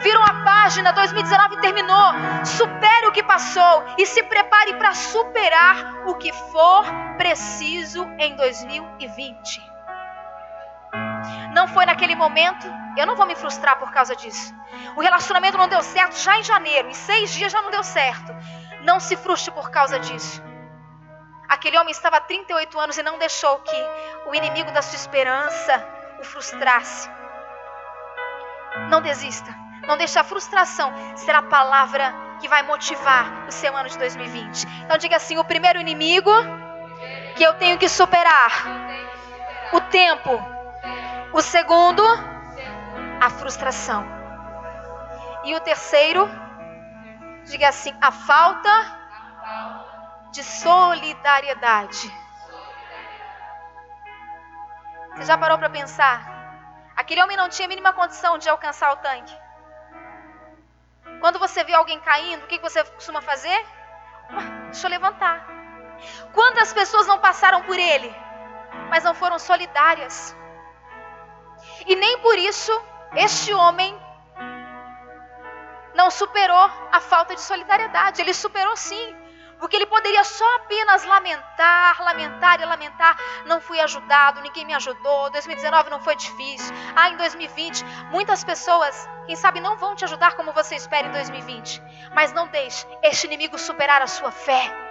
Viram 0.04 0.22
a 0.22 0.44
página 0.44 0.94
2019 0.94 1.58
terminou. 1.62 2.14
Supere 2.46 3.08
o 3.08 3.12
que 3.12 3.24
passou 3.24 3.86
e 3.98 4.06
se 4.06 4.22
prepare 4.22 4.76
para 4.76 4.94
superar 4.94 6.06
o 6.06 6.14
que 6.14 6.32
for 6.32 6.86
preciso 7.18 8.08
em 8.20 8.36
2020. 8.36 9.74
Não 11.56 11.68
foi 11.68 11.88
naquele 11.88 12.14
momento, 12.14 12.85
eu 13.00 13.06
não 13.06 13.16
vou 13.16 13.26
me 13.26 13.36
frustrar 13.36 13.78
por 13.78 13.92
causa 13.92 14.16
disso. 14.16 14.54
O 14.96 15.02
relacionamento 15.02 15.58
não 15.58 15.68
deu 15.68 15.82
certo 15.82 16.18
já 16.18 16.38
em 16.38 16.44
janeiro, 16.44 16.90
em 16.90 16.94
seis 16.94 17.32
dias 17.32 17.52
já 17.52 17.62
não 17.62 17.72
deu 17.72 17.84
certo. 17.84 18.34
Não 18.82 19.00
se 19.00 19.16
frustre 19.16 19.52
por 19.52 19.70
causa 19.70 20.00
disso. 20.00 20.42
Aquele 21.48 21.78
homem 21.78 21.92
estava 21.92 22.18
há 22.18 22.22
38 22.22 22.80
anos 22.80 22.98
e 22.98 23.04
não 23.04 23.18
deixou 23.18 23.60
que 23.60 23.76
o 24.28 24.36
inimigo 24.36 24.72
da 24.72 24.82
sua 24.82 24.96
esperança 24.96 25.88
o 26.20 26.24
frustrasse. 26.24 27.10
Não 28.90 29.02
desista. 29.02 29.54
Não 29.88 29.98
deixe 29.98 30.18
a 30.18 30.24
frustração 30.24 30.92
ser 31.16 31.36
a 31.36 31.44
palavra 31.44 32.14
que 32.40 32.48
vai 32.48 32.64
motivar 32.64 33.46
o 33.48 33.52
seu 33.52 33.76
ano 33.76 33.90
de 33.90 33.98
2020. 33.98 34.66
Então 34.84 34.98
diga 34.98 35.18
assim: 35.18 35.38
o 35.38 35.46
primeiro 35.46 35.80
inimigo 35.80 36.32
que 37.36 37.44
eu 37.44 37.54
tenho 37.56 37.78
que 37.78 37.88
superar, 37.88 38.52
o 39.74 39.82
tempo 39.82 40.56
o 41.36 41.42
segundo, 41.42 42.02
a 43.22 43.30
frustração. 43.30 44.06
E 45.44 45.56
o 45.56 45.60
terceiro, 45.60 46.28
diga 47.46 47.70
assim, 47.70 47.96
a 48.02 48.12
falta 48.12 48.70
de 50.32 50.44
solidariedade. 50.44 52.12
Você 55.16 55.26
já 55.26 55.38
parou 55.38 55.58
para 55.58 55.70
pensar? 55.70 56.36
Aquele 56.96 57.22
homem 57.22 57.38
não 57.38 57.48
tinha 57.50 57.68
a 57.68 57.70
mínima 57.70 57.94
condição 57.94 58.38
de 58.38 58.50
alcançar 58.50 58.92
o 58.92 58.98
tanque. 58.98 59.36
Quando 61.20 61.40
você 61.40 61.64
vê 61.64 61.74
alguém 61.74 62.00
caindo, 62.02 62.44
o 62.44 62.48
que 62.48 62.60
você 62.60 62.84
costuma 62.84 63.22
fazer? 63.22 63.66
Deixa 64.66 64.88
eu 64.88 64.92
levantar. 64.92 65.46
Quantas 66.34 66.74
pessoas 66.74 67.08
não 67.08 67.20
passaram 67.20 67.62
por 67.62 67.78
ele, 67.78 68.14
mas 68.90 69.04
não 69.04 69.14
foram 69.14 69.40
solidárias? 69.40 70.36
E 71.86 71.96
nem 71.96 72.20
por 72.20 72.38
isso 72.38 72.72
este 73.14 73.54
homem 73.54 73.98
não 75.96 76.12
superou 76.12 76.70
a 76.92 77.00
falta 77.00 77.34
de 77.34 77.42
solidariedade. 77.42 78.22
Ele 78.22 78.34
superou 78.34 78.76
sim. 78.76 79.16
Porque 79.58 79.78
ele 79.78 79.86
poderia 79.86 80.24
só 80.24 80.56
apenas 80.58 81.06
lamentar, 81.06 82.04
lamentar 82.04 82.60
e 82.62 82.66
lamentar. 82.66 83.18
Não 83.46 83.62
fui 83.62 83.80
ajudado, 83.80 84.42
ninguém 84.42 84.66
me 84.66 84.74
ajudou. 84.74 85.30
2019 85.30 85.90
não 85.90 86.02
foi 86.02 86.16
difícil. 86.16 86.76
Ah, 86.96 87.10
em 87.10 87.16
2020, 87.16 87.84
muitas 88.12 88.44
pessoas, 88.44 89.10
quem 89.26 89.36
sabe, 89.36 89.62
não 89.62 89.78
vão 89.78 89.96
te 89.96 90.04
ajudar 90.04 90.36
como 90.36 90.52
você 90.52 90.76
espera 90.76 91.08
em 91.08 91.12
2020. 91.12 91.82
Mas 92.14 92.34
não 92.34 92.48
deixe 92.48 92.86
este 93.02 93.28
inimigo 93.28 93.58
superar 93.58 94.02
a 94.02 94.08
sua 94.08 94.32
fé. 94.32 94.85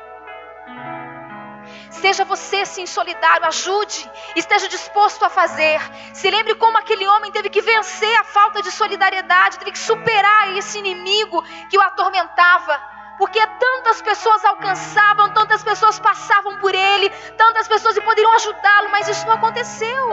Seja 2.00 2.24
você 2.24 2.66
sim 2.66 2.86
solidário, 2.86 3.46
ajude, 3.46 4.10
esteja 4.34 4.68
disposto 4.68 5.24
a 5.24 5.30
fazer. 5.30 5.80
Se 6.12 6.28
lembre 6.28 6.56
como 6.56 6.76
aquele 6.76 7.06
homem 7.06 7.30
teve 7.30 7.48
que 7.48 7.62
vencer 7.62 8.16
a 8.18 8.24
falta 8.24 8.60
de 8.62 8.70
solidariedade, 8.72 9.58
teve 9.58 9.70
que 9.70 9.78
superar 9.78 10.56
esse 10.56 10.78
inimigo 10.78 11.42
que 11.70 11.78
o 11.78 11.80
atormentava. 11.80 12.80
Porque 13.16 13.40
tantas 13.46 14.02
pessoas 14.02 14.44
alcançavam, 14.44 15.32
tantas 15.32 15.62
pessoas 15.62 16.00
passavam 16.00 16.58
por 16.58 16.74
ele, 16.74 17.08
tantas 17.38 17.68
pessoas 17.68 17.96
poderiam 18.00 18.34
ajudá-lo, 18.34 18.90
mas 18.90 19.08
isso 19.08 19.24
não 19.26 19.34
aconteceu. 19.34 20.08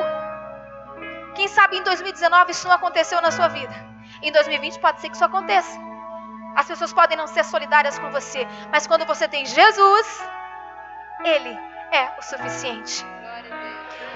Quem 1.34 1.48
sabe 1.48 1.78
em 1.78 1.84
2019 1.84 2.52
isso 2.52 2.68
não 2.68 2.76
aconteceu 2.76 3.20
na 3.22 3.32
sua 3.32 3.48
vida. 3.48 3.74
Em 4.22 4.32
2020 4.32 4.80
pode 4.80 5.02
ser 5.02 5.10
que 5.10 5.16
isso 5.16 5.26
aconteça. 5.26 5.80
As 6.56 6.68
pessoas 6.68 6.94
podem 6.94 7.18
não 7.18 7.26
ser 7.26 7.44
solidárias 7.44 7.98
com 7.98 8.12
você, 8.12 8.48
mas 8.72 8.86
quando 8.86 9.04
você 9.04 9.28
tem 9.28 9.48
Jesus, 9.48 10.24
Ele 11.24 11.71
é 11.92 12.10
o 12.18 12.22
suficiente. 12.22 13.06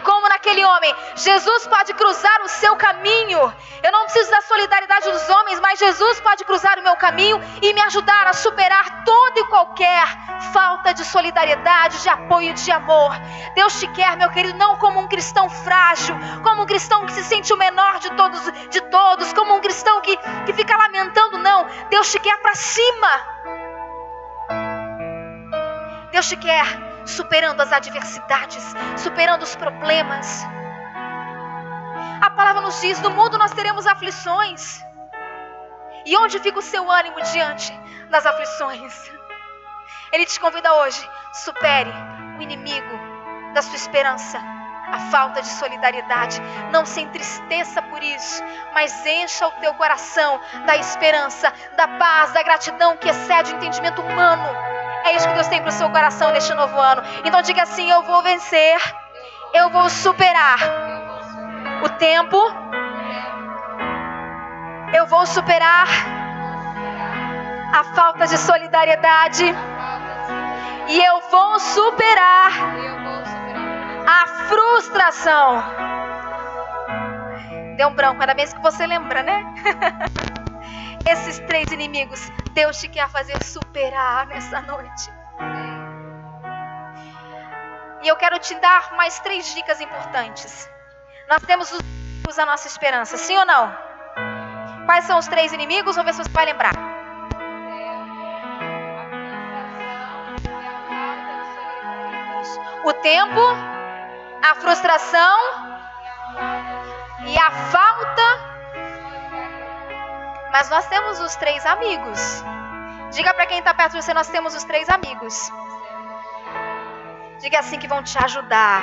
Como 0.04 0.30
naquele 0.30 0.64
homem, 0.64 0.96
Jesus 1.16 1.66
pode 1.68 1.92
cruzar 1.96 2.42
o 2.44 2.48
seu 2.48 2.76
caminho. 2.76 3.54
Eu 3.82 3.92
não 3.92 4.04
preciso 4.04 4.30
da 4.30 4.42
solidariedade 4.42 5.12
dos 5.12 5.30
homens, 5.30 5.60
mas 5.60 5.80
Jesus 5.80 6.22
pode 6.22 6.46
cruzar 6.46 6.78
o 6.78 6.84
meu 6.84 6.96
caminho 6.96 7.42
e 7.62 7.74
me 7.74 7.82
ajudar 7.82 8.28
a 8.28 8.34
superar 8.34 9.04
toda 9.04 9.40
e 9.40 9.46
qualquer 9.46 10.08
falta 10.54 10.94
de 10.94 11.04
solidariedade, 11.04 12.04
de 12.04 12.08
apoio, 12.08 12.54
de 12.54 12.72
amor. 12.72 13.12
Deus 13.56 13.80
te 13.80 13.88
quer, 13.88 14.16
meu 14.16 14.30
querido, 14.30 14.58
não 14.60 14.78
como 14.78 15.00
um 15.00 15.08
cristão 15.08 15.50
frágil, 15.50 16.16
como 16.44 16.62
um 16.62 16.66
cristão 16.68 17.04
que 17.08 17.12
se 17.12 17.24
sente 17.24 17.52
o 17.52 17.58
menor 17.58 17.98
de 17.98 18.12
todos, 18.12 18.70
de 18.70 18.82
todos, 18.82 19.34
como 19.34 19.56
um 19.56 19.60
cristão 19.60 20.02
que, 20.02 20.16
que 20.46 20.54
fica 20.54 20.78
lamentando, 20.78 21.40
não. 21.40 21.66
Deus 21.90 22.12
te 22.12 22.20
quer 22.20 22.38
para 22.38 22.54
cima. 22.54 23.36
Deus 26.12 26.30
te 26.30 26.38
quer 26.38 26.95
superando 27.06 27.62
as 27.62 27.72
adversidades, 27.72 28.64
superando 28.98 29.44
os 29.44 29.56
problemas. 29.56 30.44
A 32.22 32.30
palavra 32.32 32.62
nos 32.62 32.80
diz: 32.82 33.00
no 33.02 33.12
mundo 33.12 33.38
nós 33.38 33.52
teremos 33.52 33.86
aflições. 33.86 34.84
E 36.06 36.18
onde 36.18 36.40
fica 36.40 36.60
o 36.60 36.62
seu 36.62 36.90
ânimo 36.90 37.22
diante 37.22 37.72
das 38.10 38.26
aflições? 38.26 39.12
Ele 40.12 40.26
te 40.26 40.40
convida 40.40 40.74
hoje: 40.74 41.08
supere 41.34 41.92
o 42.38 42.42
inimigo 42.42 43.00
da 43.54 43.62
sua 43.62 43.76
esperança, 43.76 44.40
a 44.92 45.00
falta 45.12 45.42
de 45.42 45.48
solidariedade. 45.48 46.42
Não 46.72 46.86
se 46.86 47.02
entristeça 47.02 47.82
por 47.82 48.04
isso, 48.04 48.44
mas 48.74 49.06
encha 49.06 49.48
o 49.48 49.52
teu 49.54 49.74
coração 49.76 50.40
da 50.66 50.76
esperança, 50.76 51.54
da 51.78 51.88
paz, 51.88 52.34
da 52.34 52.44
gratidão 52.44 52.98
que 52.98 53.10
excede 53.10 53.54
o 53.54 53.58
entendimento 53.58 54.02
humano 54.02 54.75
é 55.06 55.16
isso 55.16 55.28
que 55.28 55.34
Deus 55.34 55.48
tem 55.48 55.62
para 55.62 55.70
o 55.70 55.72
seu 55.72 55.90
coração 55.90 56.32
neste 56.32 56.54
novo 56.54 56.80
ano. 56.80 57.04
Então 57.24 57.42
diga 57.42 57.64
assim: 57.64 57.90
Eu 57.90 58.02
vou 58.04 58.22
vencer, 58.24 58.78
eu 59.54 59.70
vou 59.70 59.90
superar 59.90 60.58
o 61.84 61.90
tempo, 61.90 62.38
eu 64.94 65.06
vou 65.06 65.26
superar 65.26 65.88
a 67.74 67.84
falta 67.96 68.26
de 68.26 68.38
solidariedade 68.38 69.46
e 70.88 71.04
eu 71.04 71.22
vou 71.30 71.60
superar 71.60 72.52
a 74.08 74.28
frustração. 74.48 75.64
Deu 77.78 77.90
um 77.90 77.94
branco, 77.94 78.22
ainda 78.22 78.34
mesmo 78.34 78.56
que 78.56 78.64
você 78.64 78.88
lembra, 78.88 79.22
né? 79.22 79.44
Esses 81.08 81.40
três 81.40 81.72
inimigos, 81.72 82.32
Deus 82.52 82.80
te 82.80 82.88
quer 82.88 83.08
fazer 83.10 83.42
superar 83.44 84.26
nessa 84.28 84.62
noite. 84.62 85.12
E 88.02 88.08
eu 88.08 88.16
quero 88.16 88.40
te 88.40 88.56
dar 88.56 88.94
mais 88.96 89.20
três 89.20 89.54
dicas 89.54 89.80
importantes. 89.82 90.70
Nós 91.30 91.42
temos 91.44 91.72
os 91.72 92.40
a 92.40 92.46
nossa 92.46 92.68
esperança, 92.68 93.18
sim 93.18 93.38
ou 93.38 93.46
não? 93.46 93.74
Quais 94.86 95.06
são 95.06 95.18
os 95.18 95.28
três 95.28 95.54
inimigos? 95.54 95.96
Vamos 95.96 96.16
ver 96.16 96.24
se 96.24 96.30
você 96.30 96.36
vai 96.36 96.46
lembrar. 96.46 96.74
O 102.84 102.94
tempo, 102.94 103.42
a 104.44 104.56
frustração 104.56 105.38
e 107.26 107.38
a 107.38 107.52
falta 107.72 108.55
mas 110.56 110.70
nós 110.70 110.88
temos 110.88 111.20
os 111.20 111.36
três 111.36 111.66
amigos. 111.66 112.42
Diga 113.12 113.34
para 113.34 113.46
quem 113.46 113.60
está 113.60 113.74
perto 113.74 113.92
de 113.92 114.02
você, 114.02 114.14
nós 114.14 114.30
temos 114.30 114.56
os 114.56 114.64
três 114.64 114.88
amigos. 114.88 115.52
Diga 117.42 117.60
assim 117.60 117.78
que 117.78 117.90
vão 117.90 118.02
te 118.02 118.18
ajudar 118.24 118.82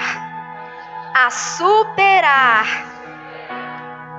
a 1.14 1.30
superar 1.30 2.66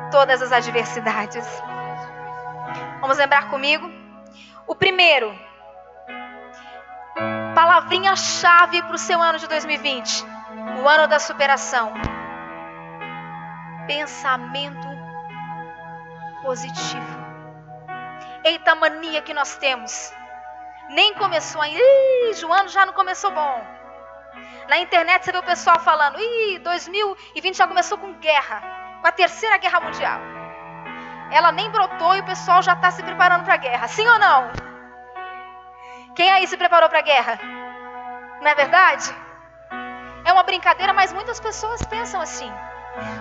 todas 0.10 0.42
as 0.42 0.52
adversidades. 0.52 1.46
Vamos 3.00 3.20
lembrar 3.20 3.52
comigo? 3.52 3.88
O 4.66 4.74
primeiro, 4.74 5.32
palavrinha-chave 7.54 8.82
para 8.82 8.96
o 8.96 8.98
seu 8.98 9.22
ano 9.22 9.38
de 9.38 9.48
2020, 9.48 10.26
o 10.82 10.90
ano 10.90 11.08
da 11.08 11.20
superação. 11.20 11.94
Pensamento 13.86 14.88
positivo. 16.42 17.23
Eita 18.44 18.76
mania 18.76 19.22
que 19.22 19.34
nós 19.34 19.56
temos. 19.58 20.14
Nem 20.90 21.14
começou 21.14 21.62
ainda. 21.62 21.80
Ih, 21.80 22.34
já 22.68 22.86
não 22.86 22.94
começou 22.94 23.32
bom. 23.32 23.66
Na 24.68 24.78
internet 24.80 25.24
você 25.24 25.32
vê 25.32 25.38
o 25.38 25.44
pessoal 25.44 25.80
falando: 25.80 26.20
Ih, 26.20 26.60
2020 26.60 27.56
já 27.56 27.68
começou 27.68 27.98
com 27.98 28.14
guerra, 28.14 28.62
com 29.02 29.08
a 29.08 29.12
terceira 29.12 29.58
guerra 29.58 29.80
mundial. 29.80 30.20
Ela 31.32 31.52
nem 31.52 31.70
brotou 31.70 32.16
e 32.16 32.20
o 32.20 32.26
pessoal 32.26 32.62
já 32.62 32.74
está 32.74 32.92
se 32.92 33.02
preparando 33.02 33.44
para 33.44 33.54
a 33.54 33.58
guerra. 33.58 33.88
Sim 33.88 34.08
ou 34.08 34.20
não? 34.20 34.52
Quem 36.16 36.32
aí 36.32 36.46
se 36.46 36.58
preparou 36.58 36.90
para 36.90 37.00
a 37.00 37.04
guerra? 37.04 37.40
Não 38.42 38.48
é 38.48 38.56
verdade? 38.56 39.16
É 40.26 40.32
uma 40.32 40.44
brincadeira, 40.44 40.94
mas 40.94 41.12
muitas 41.12 41.40
pessoas 41.40 41.82
pensam 41.84 42.22
assim. 42.22 42.52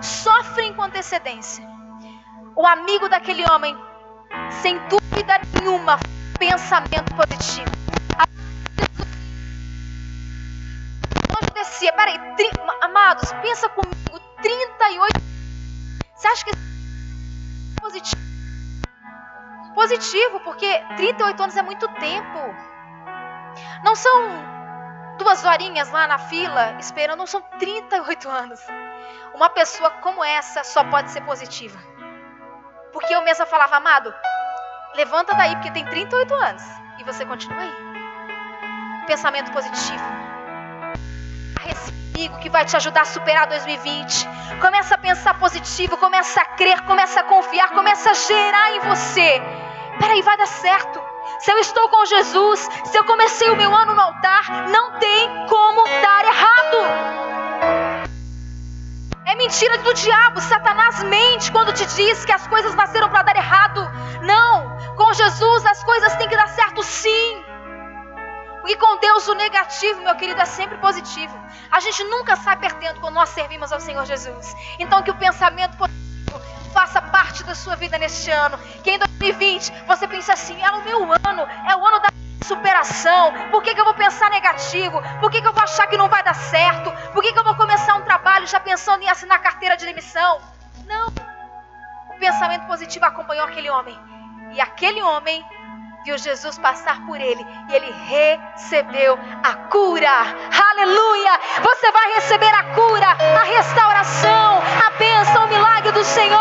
Sofrem 0.01 0.73
com 0.73 0.83
antecedência. 0.83 1.65
O 2.55 2.67
amigo 2.67 3.09
daquele 3.09 3.43
homem, 3.49 3.75
sem 4.61 4.79
dúvida 5.13 5.39
nenhuma, 5.59 5.99
pensamento 6.39 7.13
positivo. 7.15 7.71
Onde 11.41 11.53
descia? 11.53 11.93
Peraí, 11.93 12.17
tri... 12.35 12.49
amados, 12.81 13.31
pensa 13.41 13.69
comigo, 13.69 14.19
38. 14.41 15.21
Você 16.15 16.27
acha 16.27 16.45
que 16.45 16.51
é 16.51 17.79
positivo? 17.79 18.23
Positivo, 19.75 20.39
porque 20.41 20.83
38 20.97 21.43
anos 21.43 21.57
é 21.57 21.61
muito 21.61 21.87
tempo. 21.99 22.39
Não 23.83 23.95
são 23.95 24.11
duas 25.19 25.45
horinhas 25.45 25.91
lá 25.91 26.07
na 26.07 26.17
fila 26.17 26.75
esperando, 26.79 27.19
não 27.19 27.27
são 27.27 27.41
38 27.59 28.29
anos. 28.29 28.59
Uma 29.35 29.49
pessoa 29.49 29.89
como 29.89 30.23
essa 30.23 30.63
só 30.63 30.83
pode 30.83 31.11
ser 31.11 31.21
positiva. 31.21 31.77
Porque 32.91 33.13
eu 33.13 33.23
mesma 33.23 33.45
falava, 33.47 33.77
amado, 33.77 34.13
levanta 34.95 35.33
daí, 35.35 35.55
porque 35.55 35.71
tem 35.71 35.85
38 35.85 36.33
anos. 36.33 36.63
E 36.99 37.03
você 37.03 37.25
continua 37.25 37.61
aí. 37.61 37.73
Pensamento 39.07 39.51
positivo. 39.51 40.23
Amigo 42.15 42.37
que 42.37 42.49
vai 42.49 42.63
te 42.63 42.75
ajudar 42.77 43.01
a 43.01 43.05
superar 43.05 43.47
2020. 43.47 44.29
Começa 44.61 44.95
a 44.95 44.97
pensar 44.97 45.33
positivo, 45.39 45.97
começa 45.97 46.39
a 46.41 46.45
crer, 46.45 46.79
começa 46.81 47.19
a 47.19 47.23
confiar, 47.23 47.69
começa 47.71 48.11
a 48.11 48.13
gerar 48.13 48.71
em 48.71 48.79
você. 48.81 49.41
Peraí, 49.99 50.21
vai 50.21 50.37
dar 50.37 50.45
certo. 50.47 51.01
Se 51.39 51.51
eu 51.51 51.57
estou 51.57 51.89
com 51.89 52.05
Jesus, 52.05 52.69
se 52.85 52.97
eu 52.97 53.03
comecei 53.03 53.49
o 53.49 53.55
meu 53.55 53.75
ano 53.75 53.95
no 53.95 53.99
altar, 53.99 54.69
não 54.69 54.99
tem 54.99 55.47
como 55.47 55.83
dar 55.83 56.25
errado. 56.25 56.77
É 59.25 59.35
mentira 59.35 59.79
do 59.79 59.93
diabo. 59.93 60.39
Satanás 60.39 61.03
mente 61.03 61.51
quando 61.51 61.73
te 61.73 61.85
diz 61.87 62.23
que 62.23 62.31
as 62.31 62.47
coisas 62.47 62.75
nasceram 62.75 63.09
para 63.09 63.23
dar 63.23 63.35
errado. 63.35 63.81
Não. 64.21 64.72
Com 64.95 65.13
Jesus 65.13 65.65
as 65.65 65.83
coisas 65.83 66.15
têm 66.15 66.27
que 66.27 66.35
dar 66.35 66.49
certo 66.49 66.83
sim. 66.83 67.43
Porque 68.61 68.77
com 68.77 68.97
Deus 68.97 69.27
o 69.27 69.33
negativo, 69.33 70.01
meu 70.01 70.15
querido, 70.15 70.39
é 70.41 70.45
sempre 70.45 70.77
positivo. 70.77 71.37
A 71.69 71.79
gente 71.81 72.01
nunca 72.05 72.35
sai 72.37 72.55
perdendo 72.55 73.01
quando 73.01 73.15
nós 73.15 73.29
servimos 73.29 73.73
ao 73.73 73.79
Senhor 73.79 74.05
Jesus. 74.05 74.55
Então 74.79 75.03
que 75.03 75.11
o 75.11 75.15
pensamento 75.15 75.75
positivo 75.75 76.41
faça 76.73 77.01
parte 77.01 77.43
da 77.43 77.53
sua 77.53 77.75
vida 77.75 77.97
neste 77.97 78.31
ano. 78.31 78.57
Que 78.83 78.91
em 78.91 78.99
2020 78.99 79.73
você 79.85 80.07
pense 80.07 80.31
assim: 80.31 80.61
é 80.61 80.71
o 80.71 80.83
meu 80.83 81.11
ano, 81.11 81.47
é 81.69 81.75
o 81.75 81.85
ano 81.85 81.99
da 81.99 82.09
superação. 82.45 83.33
Por 83.51 83.61
que, 83.61 83.73
que 83.73 83.81
eu 83.81 83.85
vou 83.85 83.93
pensar 83.95 84.29
negativo? 84.29 85.01
Por 85.19 85.29
que, 85.29 85.41
que 85.41 85.47
eu 85.47 85.53
vou 85.53 85.63
achar 85.63 85.87
que 85.87 85.97
não 85.97 86.07
vai 86.07 86.23
dar 86.23 86.35
certo? 86.35 86.91
Por 87.11 87.21
que, 87.21 87.33
que 87.33 87.39
eu 87.39 87.43
vou 87.43 87.55
começar 87.55 87.95
um 87.95 88.03
trabalho 88.03 88.47
já 88.47 88.59
pensando 88.59 89.03
em 89.03 89.09
assinar 89.09 89.41
carteira 89.41 89.75
de 89.75 89.85
demissão? 89.85 90.39
Não. 90.85 91.07
O 92.15 92.19
pensamento 92.19 92.65
positivo 92.65 93.05
acompanhou 93.05 93.45
aquele 93.45 93.69
homem. 93.69 93.99
E 94.53 94.61
aquele 94.61 95.01
homem 95.01 95.43
viu 96.05 96.15
Jesus 96.15 96.59
passar 96.59 97.03
por 97.07 97.19
ele 97.19 97.43
e 97.69 97.73
ele 97.73 97.91
recebeu 97.91 99.17
a 99.43 99.55
cura. 99.69 100.11
Aleluia! 100.69 101.39
Você 101.63 101.91
vai 101.91 102.13
receber 102.13 102.53
a 102.53 102.63
cura, 102.75 103.07
a 103.07 103.43
restauração, 103.43 104.61
a 104.85 104.91
bênção, 104.99 105.45
o 105.45 105.47
milagre 105.47 105.91
do 105.91 106.03
Senhor. 106.03 106.39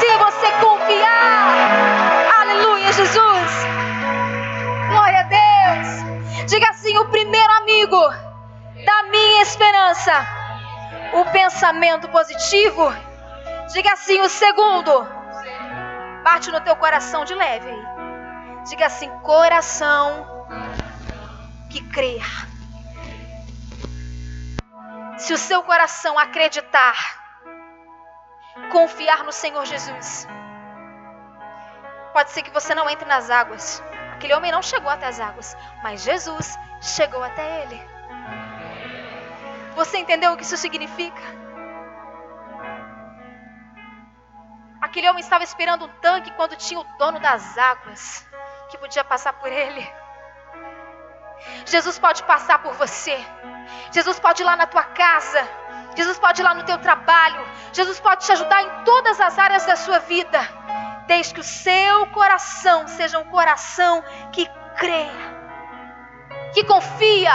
Se 0.00 0.16
você 0.16 0.52
confiar. 0.64 2.40
Aleluia, 2.40 2.92
Jesus. 2.92 3.66
Glória 4.88 5.20
a 5.20 5.22
Deus. 5.24 6.48
Diga 6.48 6.70
assim: 6.70 6.96
o 6.96 7.08
primeiro 7.10 7.52
amigo 7.54 8.08
da 8.86 9.02
minha 9.10 9.42
esperança, 9.42 10.26
o 11.12 11.24
pensamento 11.26 12.08
positivo. 12.08 12.90
Diga 13.70 13.92
assim: 13.92 14.18
o 14.22 14.28
segundo. 14.30 15.17
Bate 16.22 16.50
no 16.50 16.60
teu 16.60 16.76
coração 16.76 17.24
de 17.24 17.34
leve 17.34 17.68
aí. 17.68 17.86
Diga 18.68 18.86
assim: 18.86 19.10
coração 19.20 20.46
que 21.70 21.82
crer. 21.88 22.24
Se 25.18 25.32
o 25.32 25.38
seu 25.38 25.62
coração 25.62 26.18
acreditar, 26.18 26.94
confiar 28.70 29.24
no 29.24 29.32
Senhor 29.32 29.64
Jesus, 29.66 30.28
pode 32.12 32.30
ser 32.30 32.42
que 32.42 32.50
você 32.50 32.74
não 32.74 32.88
entre 32.88 33.06
nas 33.06 33.30
águas. 33.30 33.82
Aquele 34.14 34.34
homem 34.34 34.52
não 34.52 34.62
chegou 34.62 34.90
até 34.90 35.06
as 35.06 35.20
águas, 35.20 35.56
mas 35.82 36.02
Jesus 36.02 36.56
chegou 36.80 37.22
até 37.22 37.62
ele. 37.62 37.80
Você 39.74 39.98
entendeu 39.98 40.32
o 40.32 40.36
que 40.36 40.42
isso 40.42 40.56
significa? 40.56 41.22
Aquele 44.88 45.06
homem 45.10 45.20
estava 45.20 45.44
esperando 45.44 45.84
um 45.84 45.88
tanque 46.00 46.30
quando 46.30 46.56
tinha 46.56 46.80
o 46.80 46.84
dono 46.96 47.20
das 47.20 47.58
águas 47.58 48.26
que 48.70 48.78
podia 48.78 49.04
passar 49.04 49.34
por 49.34 49.52
ele. 49.52 49.86
Jesus 51.66 51.98
pode 51.98 52.22
passar 52.22 52.60
por 52.60 52.72
você. 52.72 53.14
Jesus 53.92 54.18
pode 54.18 54.42
ir 54.42 54.46
lá 54.46 54.56
na 54.56 54.66
tua 54.66 54.82
casa. 54.84 55.46
Jesus 55.94 56.18
pode 56.18 56.40
ir 56.40 56.44
lá 56.44 56.54
no 56.54 56.64
teu 56.64 56.78
trabalho. 56.78 57.46
Jesus 57.70 58.00
pode 58.00 58.24
te 58.24 58.32
ajudar 58.32 58.62
em 58.62 58.84
todas 58.84 59.20
as 59.20 59.38
áreas 59.38 59.66
da 59.66 59.76
sua 59.76 59.98
vida. 59.98 60.40
Desde 61.06 61.34
que 61.34 61.40
o 61.40 61.44
seu 61.44 62.06
coração 62.06 62.88
seja 62.88 63.18
um 63.18 63.24
coração 63.24 64.02
que 64.32 64.50
crê, 64.78 65.06
que 66.52 66.64
confia, 66.64 67.32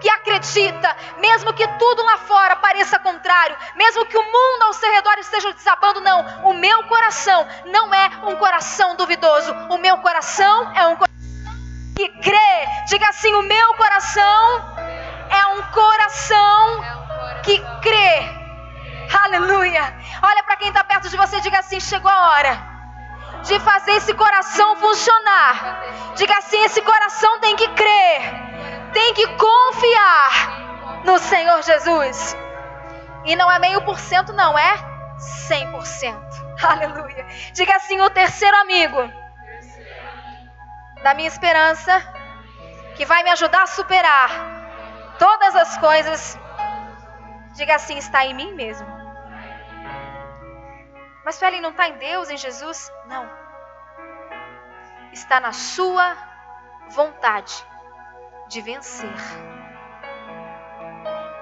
que 0.00 0.08
acredita, 0.08 0.96
mesmo 1.18 1.52
que 1.52 1.66
tudo 1.78 2.02
lá 2.02 2.18
fora 2.18 2.56
pareça 2.56 2.98
contrário, 2.98 3.56
mesmo 3.74 4.04
que 4.06 4.16
o 4.16 4.22
mundo 4.22 4.62
ao 4.62 4.72
seu 4.72 4.90
redor 4.92 5.18
esteja 5.18 5.52
desabando, 5.52 6.00
não. 6.00 6.24
O 6.44 6.54
meu 6.54 6.84
coração 6.84 7.46
não 7.66 7.92
é 7.92 8.10
um 8.24 8.36
coração 8.36 8.96
duvidoso. 8.96 9.52
O 9.70 9.78
meu 9.78 9.98
coração 9.98 10.72
é 10.74 10.86
um 10.86 10.96
coração 10.96 11.16
que 11.96 12.08
crê. 12.08 12.68
Diga 12.88 13.08
assim: 13.08 13.34
o 13.34 13.42
meu 13.42 13.74
coração 13.74 14.76
é 15.30 15.46
um 15.46 15.62
coração 15.72 16.84
que 17.42 17.58
crê. 17.80 18.46
Aleluia. 19.24 19.94
Olha 20.22 20.42
para 20.42 20.56
quem 20.56 20.68
está 20.68 20.84
perto 20.84 21.08
de 21.08 21.16
você 21.16 21.40
diga 21.40 21.58
assim: 21.60 21.80
chegou 21.80 22.10
a 22.10 22.30
hora 22.30 22.76
de 23.42 23.58
fazer 23.60 23.92
esse 23.92 24.12
coração 24.14 24.76
funcionar. 24.76 25.82
Diga 26.16 26.36
assim: 26.38 26.62
esse 26.64 26.82
coração 26.82 27.40
tem 27.40 27.56
que 27.56 27.68
crer, 27.68 28.45
tem 28.96 29.12
que 29.12 29.26
confiar 29.36 31.02
no 31.04 31.18
Senhor 31.18 31.62
Jesus. 31.62 32.34
E 33.26 33.36
não 33.36 33.52
é 33.52 33.58
meio 33.58 33.82
por 33.82 33.98
cento, 33.98 34.32
não, 34.32 34.58
é 34.58 34.74
100%. 35.50 36.16
Aleluia. 36.64 37.26
Diga 37.52 37.76
assim: 37.76 38.00
o 38.00 38.08
terceiro 38.08 38.56
amigo 38.56 38.96
da 41.02 41.12
minha 41.12 41.28
esperança, 41.28 41.92
que 42.94 43.04
vai 43.04 43.22
me 43.22 43.28
ajudar 43.32 43.64
a 43.64 43.66
superar 43.66 44.30
todas 45.18 45.54
as 45.54 45.76
coisas. 45.76 46.38
Diga 47.52 47.74
assim: 47.74 47.98
está 47.98 48.24
em 48.24 48.32
mim 48.32 48.54
mesmo. 48.54 48.88
Mas 51.22 51.34
Suelen 51.34 51.60
não 51.60 51.70
está 51.70 51.86
em 51.86 51.98
Deus, 51.98 52.30
em 52.30 52.38
Jesus? 52.38 52.90
Não. 53.08 53.28
Está 55.12 55.38
na 55.38 55.52
sua 55.52 56.16
vontade 56.88 57.75
de 58.48 58.60
vencer. 58.60 59.14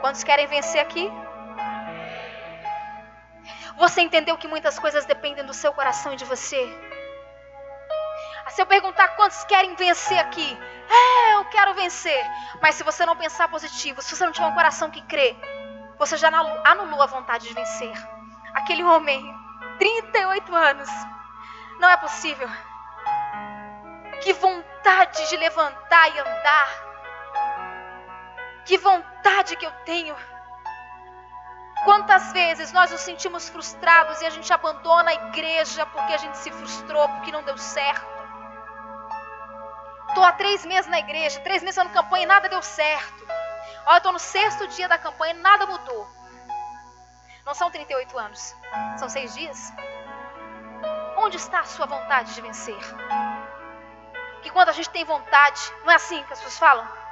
Quantos 0.00 0.24
querem 0.24 0.46
vencer 0.46 0.80
aqui? 0.80 1.10
Você 3.76 4.02
entendeu 4.02 4.36
que 4.36 4.46
muitas 4.46 4.78
coisas 4.78 5.04
dependem 5.04 5.44
do 5.44 5.54
seu 5.54 5.72
coração 5.72 6.12
e 6.12 6.16
de 6.16 6.24
você? 6.24 6.62
Se 8.48 8.62
eu 8.62 8.66
perguntar 8.66 9.08
quantos 9.16 9.42
querem 9.44 9.74
vencer 9.74 10.18
aqui, 10.18 10.58
é, 10.88 11.34
eu 11.34 11.44
quero 11.46 11.74
vencer. 11.74 12.24
Mas 12.62 12.76
se 12.76 12.84
você 12.84 13.04
não 13.04 13.16
pensar 13.16 13.48
positivo, 13.48 14.00
se 14.00 14.14
você 14.14 14.24
não 14.24 14.32
tiver 14.32 14.46
um 14.46 14.54
coração 14.54 14.90
que 14.90 15.02
crê, 15.02 15.36
você 15.98 16.16
já 16.16 16.28
anulou 16.28 17.02
a 17.02 17.06
vontade 17.06 17.48
de 17.48 17.54
vencer. 17.54 17.92
Aquele 18.54 18.84
homem, 18.84 19.20
38 19.78 20.54
anos, 20.54 20.88
não 21.80 21.90
é 21.90 21.96
possível. 21.96 22.48
Que 24.22 24.32
vontade 24.34 25.28
de 25.28 25.36
levantar 25.36 26.14
e 26.14 26.18
andar. 26.18 26.83
Que 28.74 28.78
vontade 28.78 29.54
que 29.54 29.64
eu 29.64 29.70
tenho. 29.84 30.16
Quantas 31.84 32.32
vezes 32.32 32.72
nós 32.72 32.90
nos 32.90 33.02
sentimos 33.02 33.48
frustrados 33.48 34.20
e 34.20 34.26
a 34.26 34.30
gente 34.30 34.52
abandona 34.52 35.12
a 35.12 35.14
igreja 35.14 35.86
porque 35.86 36.12
a 36.12 36.16
gente 36.16 36.36
se 36.38 36.50
frustrou, 36.50 37.08
porque 37.10 37.30
não 37.30 37.44
deu 37.44 37.56
certo. 37.56 38.04
Estou 40.08 40.24
há 40.24 40.32
três 40.32 40.66
meses 40.66 40.90
na 40.90 40.98
igreja, 40.98 41.38
três 41.42 41.62
meses 41.62 41.76
na 41.76 41.88
campanha 41.88 42.24
e 42.24 42.26
nada 42.26 42.48
deu 42.48 42.60
certo. 42.62 43.24
Olha, 43.86 43.98
estou 43.98 44.12
no 44.12 44.18
sexto 44.18 44.66
dia 44.66 44.88
da 44.88 44.98
campanha 44.98 45.34
e 45.34 45.38
nada 45.38 45.66
mudou. 45.66 46.08
Não 47.46 47.54
são 47.54 47.70
38 47.70 48.18
anos, 48.18 48.56
são 48.96 49.08
seis 49.08 49.36
dias. 49.36 49.72
Onde 51.16 51.36
está 51.36 51.60
a 51.60 51.64
sua 51.64 51.86
vontade 51.86 52.34
de 52.34 52.40
vencer? 52.40 52.80
Que 54.42 54.50
quando 54.50 54.70
a 54.70 54.72
gente 54.72 54.90
tem 54.90 55.04
vontade, 55.04 55.60
não 55.84 55.92
é 55.92 55.94
assim 55.94 56.24
que 56.24 56.32
as 56.32 56.40
pessoas 56.40 56.58
falam? 56.58 57.03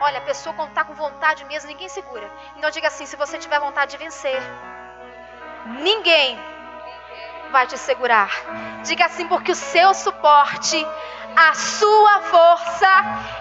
Olha, 0.00 0.18
a 0.18 0.22
pessoa 0.22 0.54
quando 0.54 0.70
está 0.70 0.84
com 0.84 0.94
vontade 0.94 1.44
mesmo, 1.44 1.68
ninguém 1.68 1.88
segura. 1.88 2.30
Então 2.56 2.70
diga 2.70 2.88
assim: 2.88 3.06
se 3.06 3.16
você 3.16 3.38
tiver 3.38 3.58
vontade 3.60 3.92
de 3.92 3.96
vencer, 3.96 4.40
ninguém 5.80 6.38
vai 7.50 7.66
te 7.66 7.78
segurar. 7.78 8.30
Diga 8.82 9.06
assim, 9.06 9.28
porque 9.28 9.52
o 9.52 9.54
seu 9.54 9.94
suporte, 9.94 10.84
a 11.36 11.54
sua 11.54 12.20
força 12.22 12.88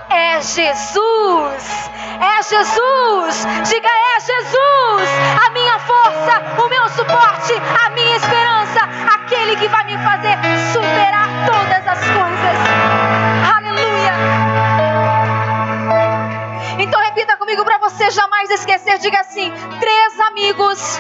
é 0.10 0.40
Jesus. 0.40 1.90
É 2.22 2.44
Jesus. 2.44 3.46
Diga 3.68 3.90
é 3.90 4.20
Jesus. 4.20 5.10
A 5.46 5.50
minha 5.50 5.80
força, 5.80 6.64
o 6.64 6.70
meu 6.70 6.88
suporte, 6.90 7.54
a 7.86 7.90
minha 7.90 8.16
esperança, 8.16 8.82
aquele 9.16 9.56
que 9.56 9.68
vai 9.68 9.84
me 9.86 9.98
fazer 9.98 10.38
superar 10.72 11.28
todas 11.48 11.88
as 11.88 12.00
coisas. 12.00 13.13
Comigo 17.54 17.66
para 17.66 17.78
você 17.78 18.10
jamais 18.10 18.50
esquecer. 18.50 18.98
Diga 18.98 19.20
assim: 19.20 19.52
três 19.80 20.20
amigos 20.20 21.00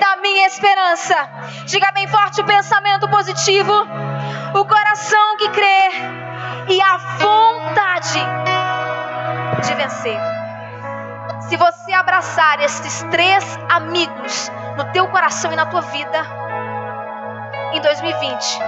da 0.00 0.16
minha 0.16 0.46
esperança. 0.46 1.14
Diga 1.66 1.92
bem 1.92 2.08
forte 2.08 2.40
o 2.40 2.44
pensamento 2.44 3.08
positivo, 3.08 3.72
o 4.54 4.64
coração 4.64 5.36
que 5.36 5.48
crê 5.50 5.90
e 6.68 6.80
a 6.80 6.96
vontade 6.96 8.20
de 9.64 9.74
vencer. 9.74 10.18
Se 11.48 11.56
você 11.56 11.92
abraçar 11.92 12.60
esses 12.60 13.02
três 13.10 13.44
amigos 13.68 14.50
no 14.76 14.84
teu 14.92 15.06
coração 15.08 15.52
e 15.52 15.56
na 15.56 15.66
tua 15.66 15.82
vida, 15.82 16.26
em 17.72 17.80
2020, 17.80 18.58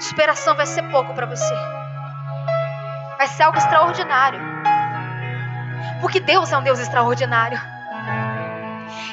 superação 0.00 0.54
vai 0.54 0.66
ser 0.66 0.82
pouco 0.90 1.14
para 1.14 1.26
você. 1.26 1.54
Vai 3.16 3.28
ser 3.28 3.44
algo 3.44 3.56
extraordinário. 3.56 4.69
Porque 6.00 6.20
Deus 6.20 6.52
é 6.52 6.58
um 6.58 6.62
Deus 6.62 6.78
extraordinário. 6.78 7.60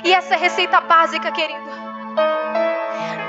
E 0.04 0.13
essa 0.13 0.34
é 0.34 0.38
a 0.38 0.39
receita 0.39 0.80
básica, 0.82 1.32
querido. 1.32 1.67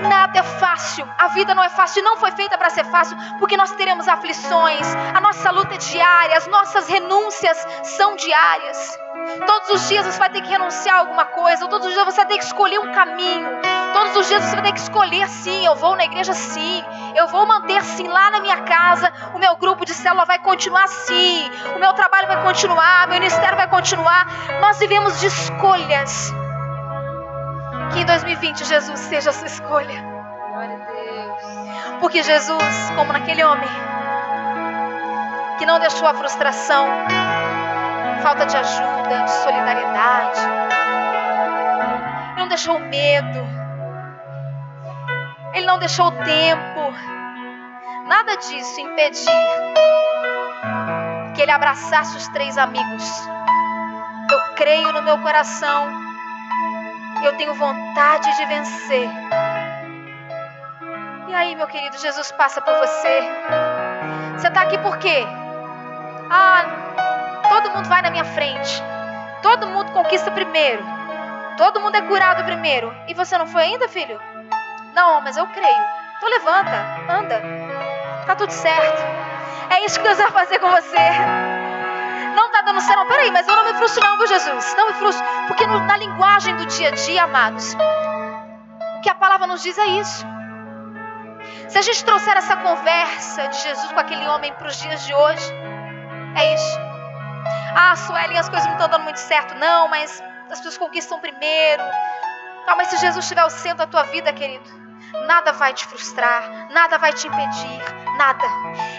Nada 0.00 0.38
é 0.38 0.42
fácil, 0.42 1.08
a 1.18 1.28
vida 1.28 1.54
não 1.54 1.62
é 1.62 1.68
fácil, 1.68 2.04
não 2.04 2.16
foi 2.16 2.30
feita 2.30 2.56
para 2.56 2.70
ser 2.70 2.84
fácil, 2.84 3.16
porque 3.38 3.56
nós 3.56 3.72
teremos 3.72 4.06
aflições, 4.06 4.86
a 5.12 5.20
nossa 5.20 5.50
luta 5.50 5.74
é 5.74 5.78
diária, 5.78 6.36
as 6.36 6.46
nossas 6.46 6.88
renúncias 6.88 7.66
são 7.82 8.14
diárias. 8.14 8.96
Todos 9.44 9.70
os 9.70 9.88
dias 9.88 10.06
você 10.06 10.18
vai 10.18 10.30
ter 10.30 10.40
que 10.40 10.48
renunciar 10.48 10.96
a 10.96 10.98
alguma 11.00 11.24
coisa, 11.24 11.66
todos 11.66 11.88
os 11.88 11.92
dias 11.92 12.04
você 12.04 12.16
vai 12.16 12.26
ter 12.26 12.38
que 12.38 12.44
escolher 12.44 12.78
um 12.78 12.92
caminho, 12.92 13.48
todos 13.92 14.16
os 14.16 14.28
dias 14.28 14.44
você 14.44 14.54
vai 14.54 14.64
ter 14.66 14.72
que 14.72 14.80
escolher 14.80 15.28
sim, 15.28 15.66
eu 15.66 15.74
vou 15.74 15.96
na 15.96 16.04
igreja 16.04 16.32
sim, 16.32 16.84
eu 17.14 17.26
vou 17.28 17.46
manter 17.46 17.82
sim 17.82 18.08
lá 18.08 18.30
na 18.30 18.40
minha 18.40 18.62
casa, 18.62 19.12
o 19.34 19.38
meu 19.38 19.56
grupo 19.56 19.84
de 19.84 19.94
célula 19.94 20.24
vai 20.24 20.38
continuar 20.38 20.88
sim, 20.88 21.50
o 21.74 21.78
meu 21.78 21.92
trabalho 21.92 22.26
vai 22.26 22.42
continuar, 22.42 23.06
meu 23.08 23.18
ministério 23.18 23.56
vai 23.56 23.68
continuar. 23.68 24.26
Nós 24.60 24.78
vivemos 24.78 25.20
de 25.20 25.26
escolhas. 25.26 26.32
Que 27.92 28.00
em 28.00 28.04
2020 28.04 28.64
Jesus 28.64 29.00
seja 29.00 29.30
a 29.30 29.32
sua 29.32 29.46
escolha. 29.46 30.02
Glória 30.52 30.74
a 30.74 30.92
Deus. 30.92 31.98
Porque 32.00 32.22
Jesus, 32.22 32.90
como 32.94 33.12
naquele 33.12 33.42
homem, 33.42 33.68
que 35.58 35.66
não 35.66 35.78
deixou 35.80 36.06
a 36.06 36.14
frustração, 36.14 36.86
falta 38.22 38.46
de 38.46 38.56
ajuda, 38.56 39.22
de 39.24 39.30
solidariedade, 39.30 40.40
não 42.36 42.48
deixou 42.48 42.76
o 42.76 42.80
medo, 42.80 43.57
não 45.68 45.78
deixou 45.78 46.10
tempo, 46.10 46.80
nada 48.06 48.36
disso 48.36 48.80
impedir 48.80 49.30
que 51.36 51.42
ele 51.42 51.52
abraçasse 51.52 52.16
os 52.16 52.26
três 52.28 52.58
amigos. 52.58 53.04
Eu 54.32 54.54
creio 54.56 54.92
no 54.92 55.02
meu 55.02 55.18
coração 55.18 56.08
eu 57.24 57.36
tenho 57.36 57.54
vontade 57.54 58.36
de 58.36 58.46
vencer. 58.46 59.10
E 61.26 61.34
aí, 61.34 61.54
meu 61.56 61.66
querido, 61.66 61.98
Jesus 61.98 62.32
passa 62.32 62.60
por 62.60 62.74
você. 62.74 63.20
Você 64.36 64.48
está 64.48 64.62
aqui 64.62 64.78
por 64.78 64.98
quê? 64.98 65.26
Ah, 66.30 66.64
todo 67.48 67.70
mundo 67.70 67.88
vai 67.88 68.02
na 68.02 68.10
minha 68.10 68.24
frente. 68.24 68.82
Todo 69.42 69.66
mundo 69.66 69.92
conquista 69.92 70.30
primeiro. 70.30 70.82
Todo 71.56 71.80
mundo 71.80 71.96
é 71.96 72.02
curado 72.02 72.44
primeiro. 72.44 72.94
E 73.08 73.14
você 73.14 73.36
não 73.36 73.46
foi 73.46 73.62
ainda, 73.62 73.88
filho? 73.88 74.18
Não, 74.98 75.20
mas 75.20 75.36
eu 75.36 75.46
creio. 75.46 75.84
Então 76.16 76.28
levanta, 76.28 76.76
anda. 77.08 77.40
Tá 78.26 78.34
tudo 78.34 78.50
certo. 78.50 79.00
É 79.70 79.84
isso 79.84 80.00
que 80.00 80.04
Deus 80.04 80.18
vai 80.18 80.30
fazer 80.32 80.58
com 80.58 80.68
você 80.70 80.98
não 82.34 82.46
está 82.46 82.62
dando 82.62 82.80
certo. 82.80 82.98
Não, 82.98 83.06
peraí, 83.06 83.30
mas 83.30 83.46
eu 83.48 83.56
não 83.56 83.64
me 83.64 83.74
frustro, 83.74 84.04
não, 84.04 84.16
viu, 84.16 84.26
Jesus? 84.28 84.74
Não 84.76 84.88
me 84.88 84.94
frustro. 84.94 85.24
Porque 85.48 85.66
na 85.66 85.96
linguagem 85.96 86.54
do 86.56 86.66
dia 86.66 86.88
a 86.88 86.90
dia, 86.92 87.24
amados, 87.24 87.74
o 87.74 89.00
que 89.00 89.10
a 89.10 89.14
palavra 89.14 89.46
nos 89.46 89.62
diz 89.62 89.76
é 89.76 89.86
isso. 89.86 90.24
Se 91.68 91.78
a 91.78 91.82
gente 91.82 92.04
trouxer 92.04 92.36
essa 92.36 92.56
conversa 92.56 93.48
de 93.48 93.58
Jesus 93.60 93.92
com 93.92 94.00
aquele 94.00 94.26
homem 94.28 94.52
para 94.54 94.68
os 94.68 94.76
dias 94.76 95.04
de 95.04 95.14
hoje, 95.14 95.52
é 96.36 96.54
isso. 96.54 96.78
Ah, 97.74 97.96
Sueli, 97.96 98.36
as 98.36 98.48
coisas 98.48 98.66
não 98.66 98.74
estão 98.74 98.88
dando 98.88 99.04
muito 99.04 99.18
certo, 99.18 99.54
não, 99.56 99.88
mas 99.88 100.22
as 100.50 100.58
pessoas 100.58 100.78
conquistam 100.78 101.18
primeiro. 101.18 101.82
Ah, 102.66 102.76
mas 102.76 102.88
se 102.88 102.98
Jesus 102.98 103.24
estiver 103.24 103.40
ao 103.40 103.50
centro 103.50 103.78
da 103.78 103.86
tua 103.86 104.04
vida, 104.04 104.32
querido, 104.32 104.77
nada 105.26 105.52
vai 105.52 105.72
te 105.72 105.86
frustrar, 105.86 106.68
nada 106.70 106.98
vai 106.98 107.12
te 107.12 107.26
impedir, 107.26 107.80
nada. 108.16 108.44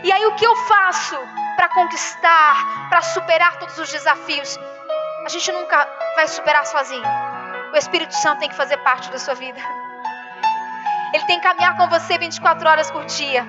E 0.03 0.11
aí 0.11 0.25
o 0.25 0.35
que 0.35 0.45
eu 0.45 0.55
faço? 0.55 1.17
para 1.59 1.67
conquistar, 1.67 2.87
para 2.87 3.01
superar 3.01 3.57
todos 3.57 3.77
os 3.77 3.91
desafios. 3.91 4.57
A 5.25 5.27
gente 5.27 5.51
nunca 5.51 5.85
vai 6.15 6.25
superar 6.25 6.65
sozinho. 6.65 7.03
O 7.73 7.75
Espírito 7.75 8.15
Santo 8.15 8.39
tem 8.39 8.47
que 8.47 8.55
fazer 8.55 8.77
parte 8.77 9.11
da 9.11 9.19
sua 9.19 9.33
vida. 9.33 9.59
Ele 11.13 11.25
tem 11.25 11.37
que 11.37 11.45
caminhar 11.45 11.75
com 11.75 11.89
você 11.89 12.17
24 12.17 12.69
horas 12.69 12.89
por 12.89 13.03
dia. 13.03 13.45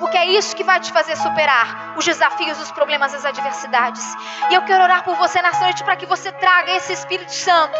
Porque 0.00 0.16
é 0.16 0.26
isso 0.26 0.56
que 0.56 0.64
vai 0.64 0.80
te 0.80 0.92
fazer 0.92 1.16
superar 1.16 1.94
os 1.96 2.04
desafios, 2.04 2.60
os 2.60 2.72
problemas, 2.72 3.14
as 3.14 3.24
adversidades. 3.24 4.04
E 4.50 4.54
eu 4.54 4.62
quero 4.62 4.82
orar 4.82 5.04
por 5.04 5.14
você 5.14 5.40
nessa 5.40 5.60
noite 5.60 5.84
para 5.84 5.94
que 5.94 6.04
você 6.04 6.32
traga 6.32 6.72
esse 6.72 6.92
Espírito 6.92 7.32
Santo 7.32 7.78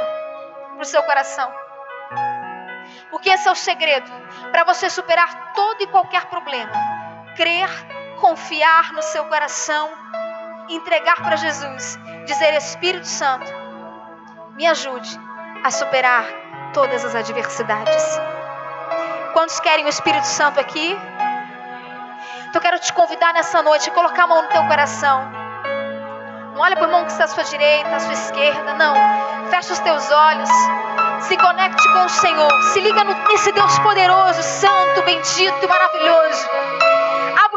para 0.75 0.83
o 0.83 0.85
seu 0.85 1.03
coração. 1.03 1.62
Porque 3.12 3.29
esse 3.29 3.46
é 3.46 3.53
o 3.53 3.55
segredo 3.55 4.11
para 4.51 4.64
você 4.64 4.90
superar 4.90 5.53
todo 5.53 5.83
e 5.83 5.87
qualquer 5.87 6.25
problema. 6.25 6.72
Crer 7.37 7.68
confiar 8.18 8.92
no 8.92 9.03
seu 9.03 9.25
coração, 9.27 9.90
entregar 10.68 11.16
para 11.16 11.37
Jesus, 11.37 11.98
dizer: 12.25 12.55
Espírito 12.55 13.07
Santo, 13.07 13.53
me 14.55 14.66
ajude 14.66 15.20
a 15.62 15.70
superar 15.70 16.25
todas 16.72 17.05
as 17.05 17.14
adversidades. 17.14 18.20
Quantos 19.35 19.61
querem 19.61 19.85
o 19.85 19.88
Espírito 19.88 20.27
Santo 20.27 20.59
aqui? 20.59 20.96
Então 22.48 22.55
eu 22.55 22.61
quero 22.61 22.79
te 22.79 22.92
convidar 22.92 23.35
nessa 23.35 23.62
noite 23.62 23.90
a 23.90 23.92
colocar 23.92 24.25
a 24.25 24.27
mão 24.27 24.42
no 24.42 24.48
teu 24.48 24.66
coração. 24.66 25.31
Não 26.55 26.61
olha 26.61 26.77
para 26.77 26.85
o 26.85 26.88
irmão 26.88 27.05
que 27.05 27.12
está 27.12 27.25
à 27.25 27.29
sua 27.29 27.44
direita, 27.44 27.94
à 27.94 28.01
sua 28.01 28.12
esquerda, 28.12 28.75
não. 28.75 28.94
Fecha 29.51 29.72
os 29.72 29.79
teus 29.81 30.11
olhos. 30.11 30.51
Se 31.28 31.37
conecte 31.37 31.88
com 31.92 32.04
o 32.04 32.08
Senhor. 32.08 32.62
Se 32.72 32.80
liga 32.80 33.04
nesse 33.04 33.52
Deus 33.52 33.78
poderoso, 33.80 34.42
santo, 34.42 35.02
bendito 35.02 35.56
e 35.62 35.66
maravilhoso 35.66 36.48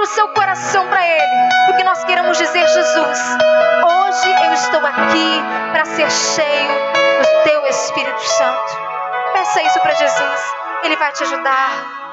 o 0.06 0.08
seu 0.08 0.28
coração 0.30 0.88
para 0.88 1.04
Ele, 1.04 1.50
porque 1.66 1.84
nós 1.84 2.04
queremos 2.04 2.38
dizer: 2.38 2.68
Jesus, 2.68 3.20
hoje 3.84 4.46
eu 4.46 4.54
estou 4.54 4.86
aqui 4.86 5.42
para 5.72 5.84
ser 5.84 6.12
cheio 6.12 6.70
do 6.70 7.44
Teu 7.44 7.66
Espírito 7.66 8.22
Santo. 8.22 8.78
Peça 9.34 9.64
isso 9.64 9.80
para 9.80 9.96
Jesus, 9.96 10.56
Ele 10.84 10.96
vai 10.96 11.12
te 11.12 11.24
ajudar. 11.24 12.05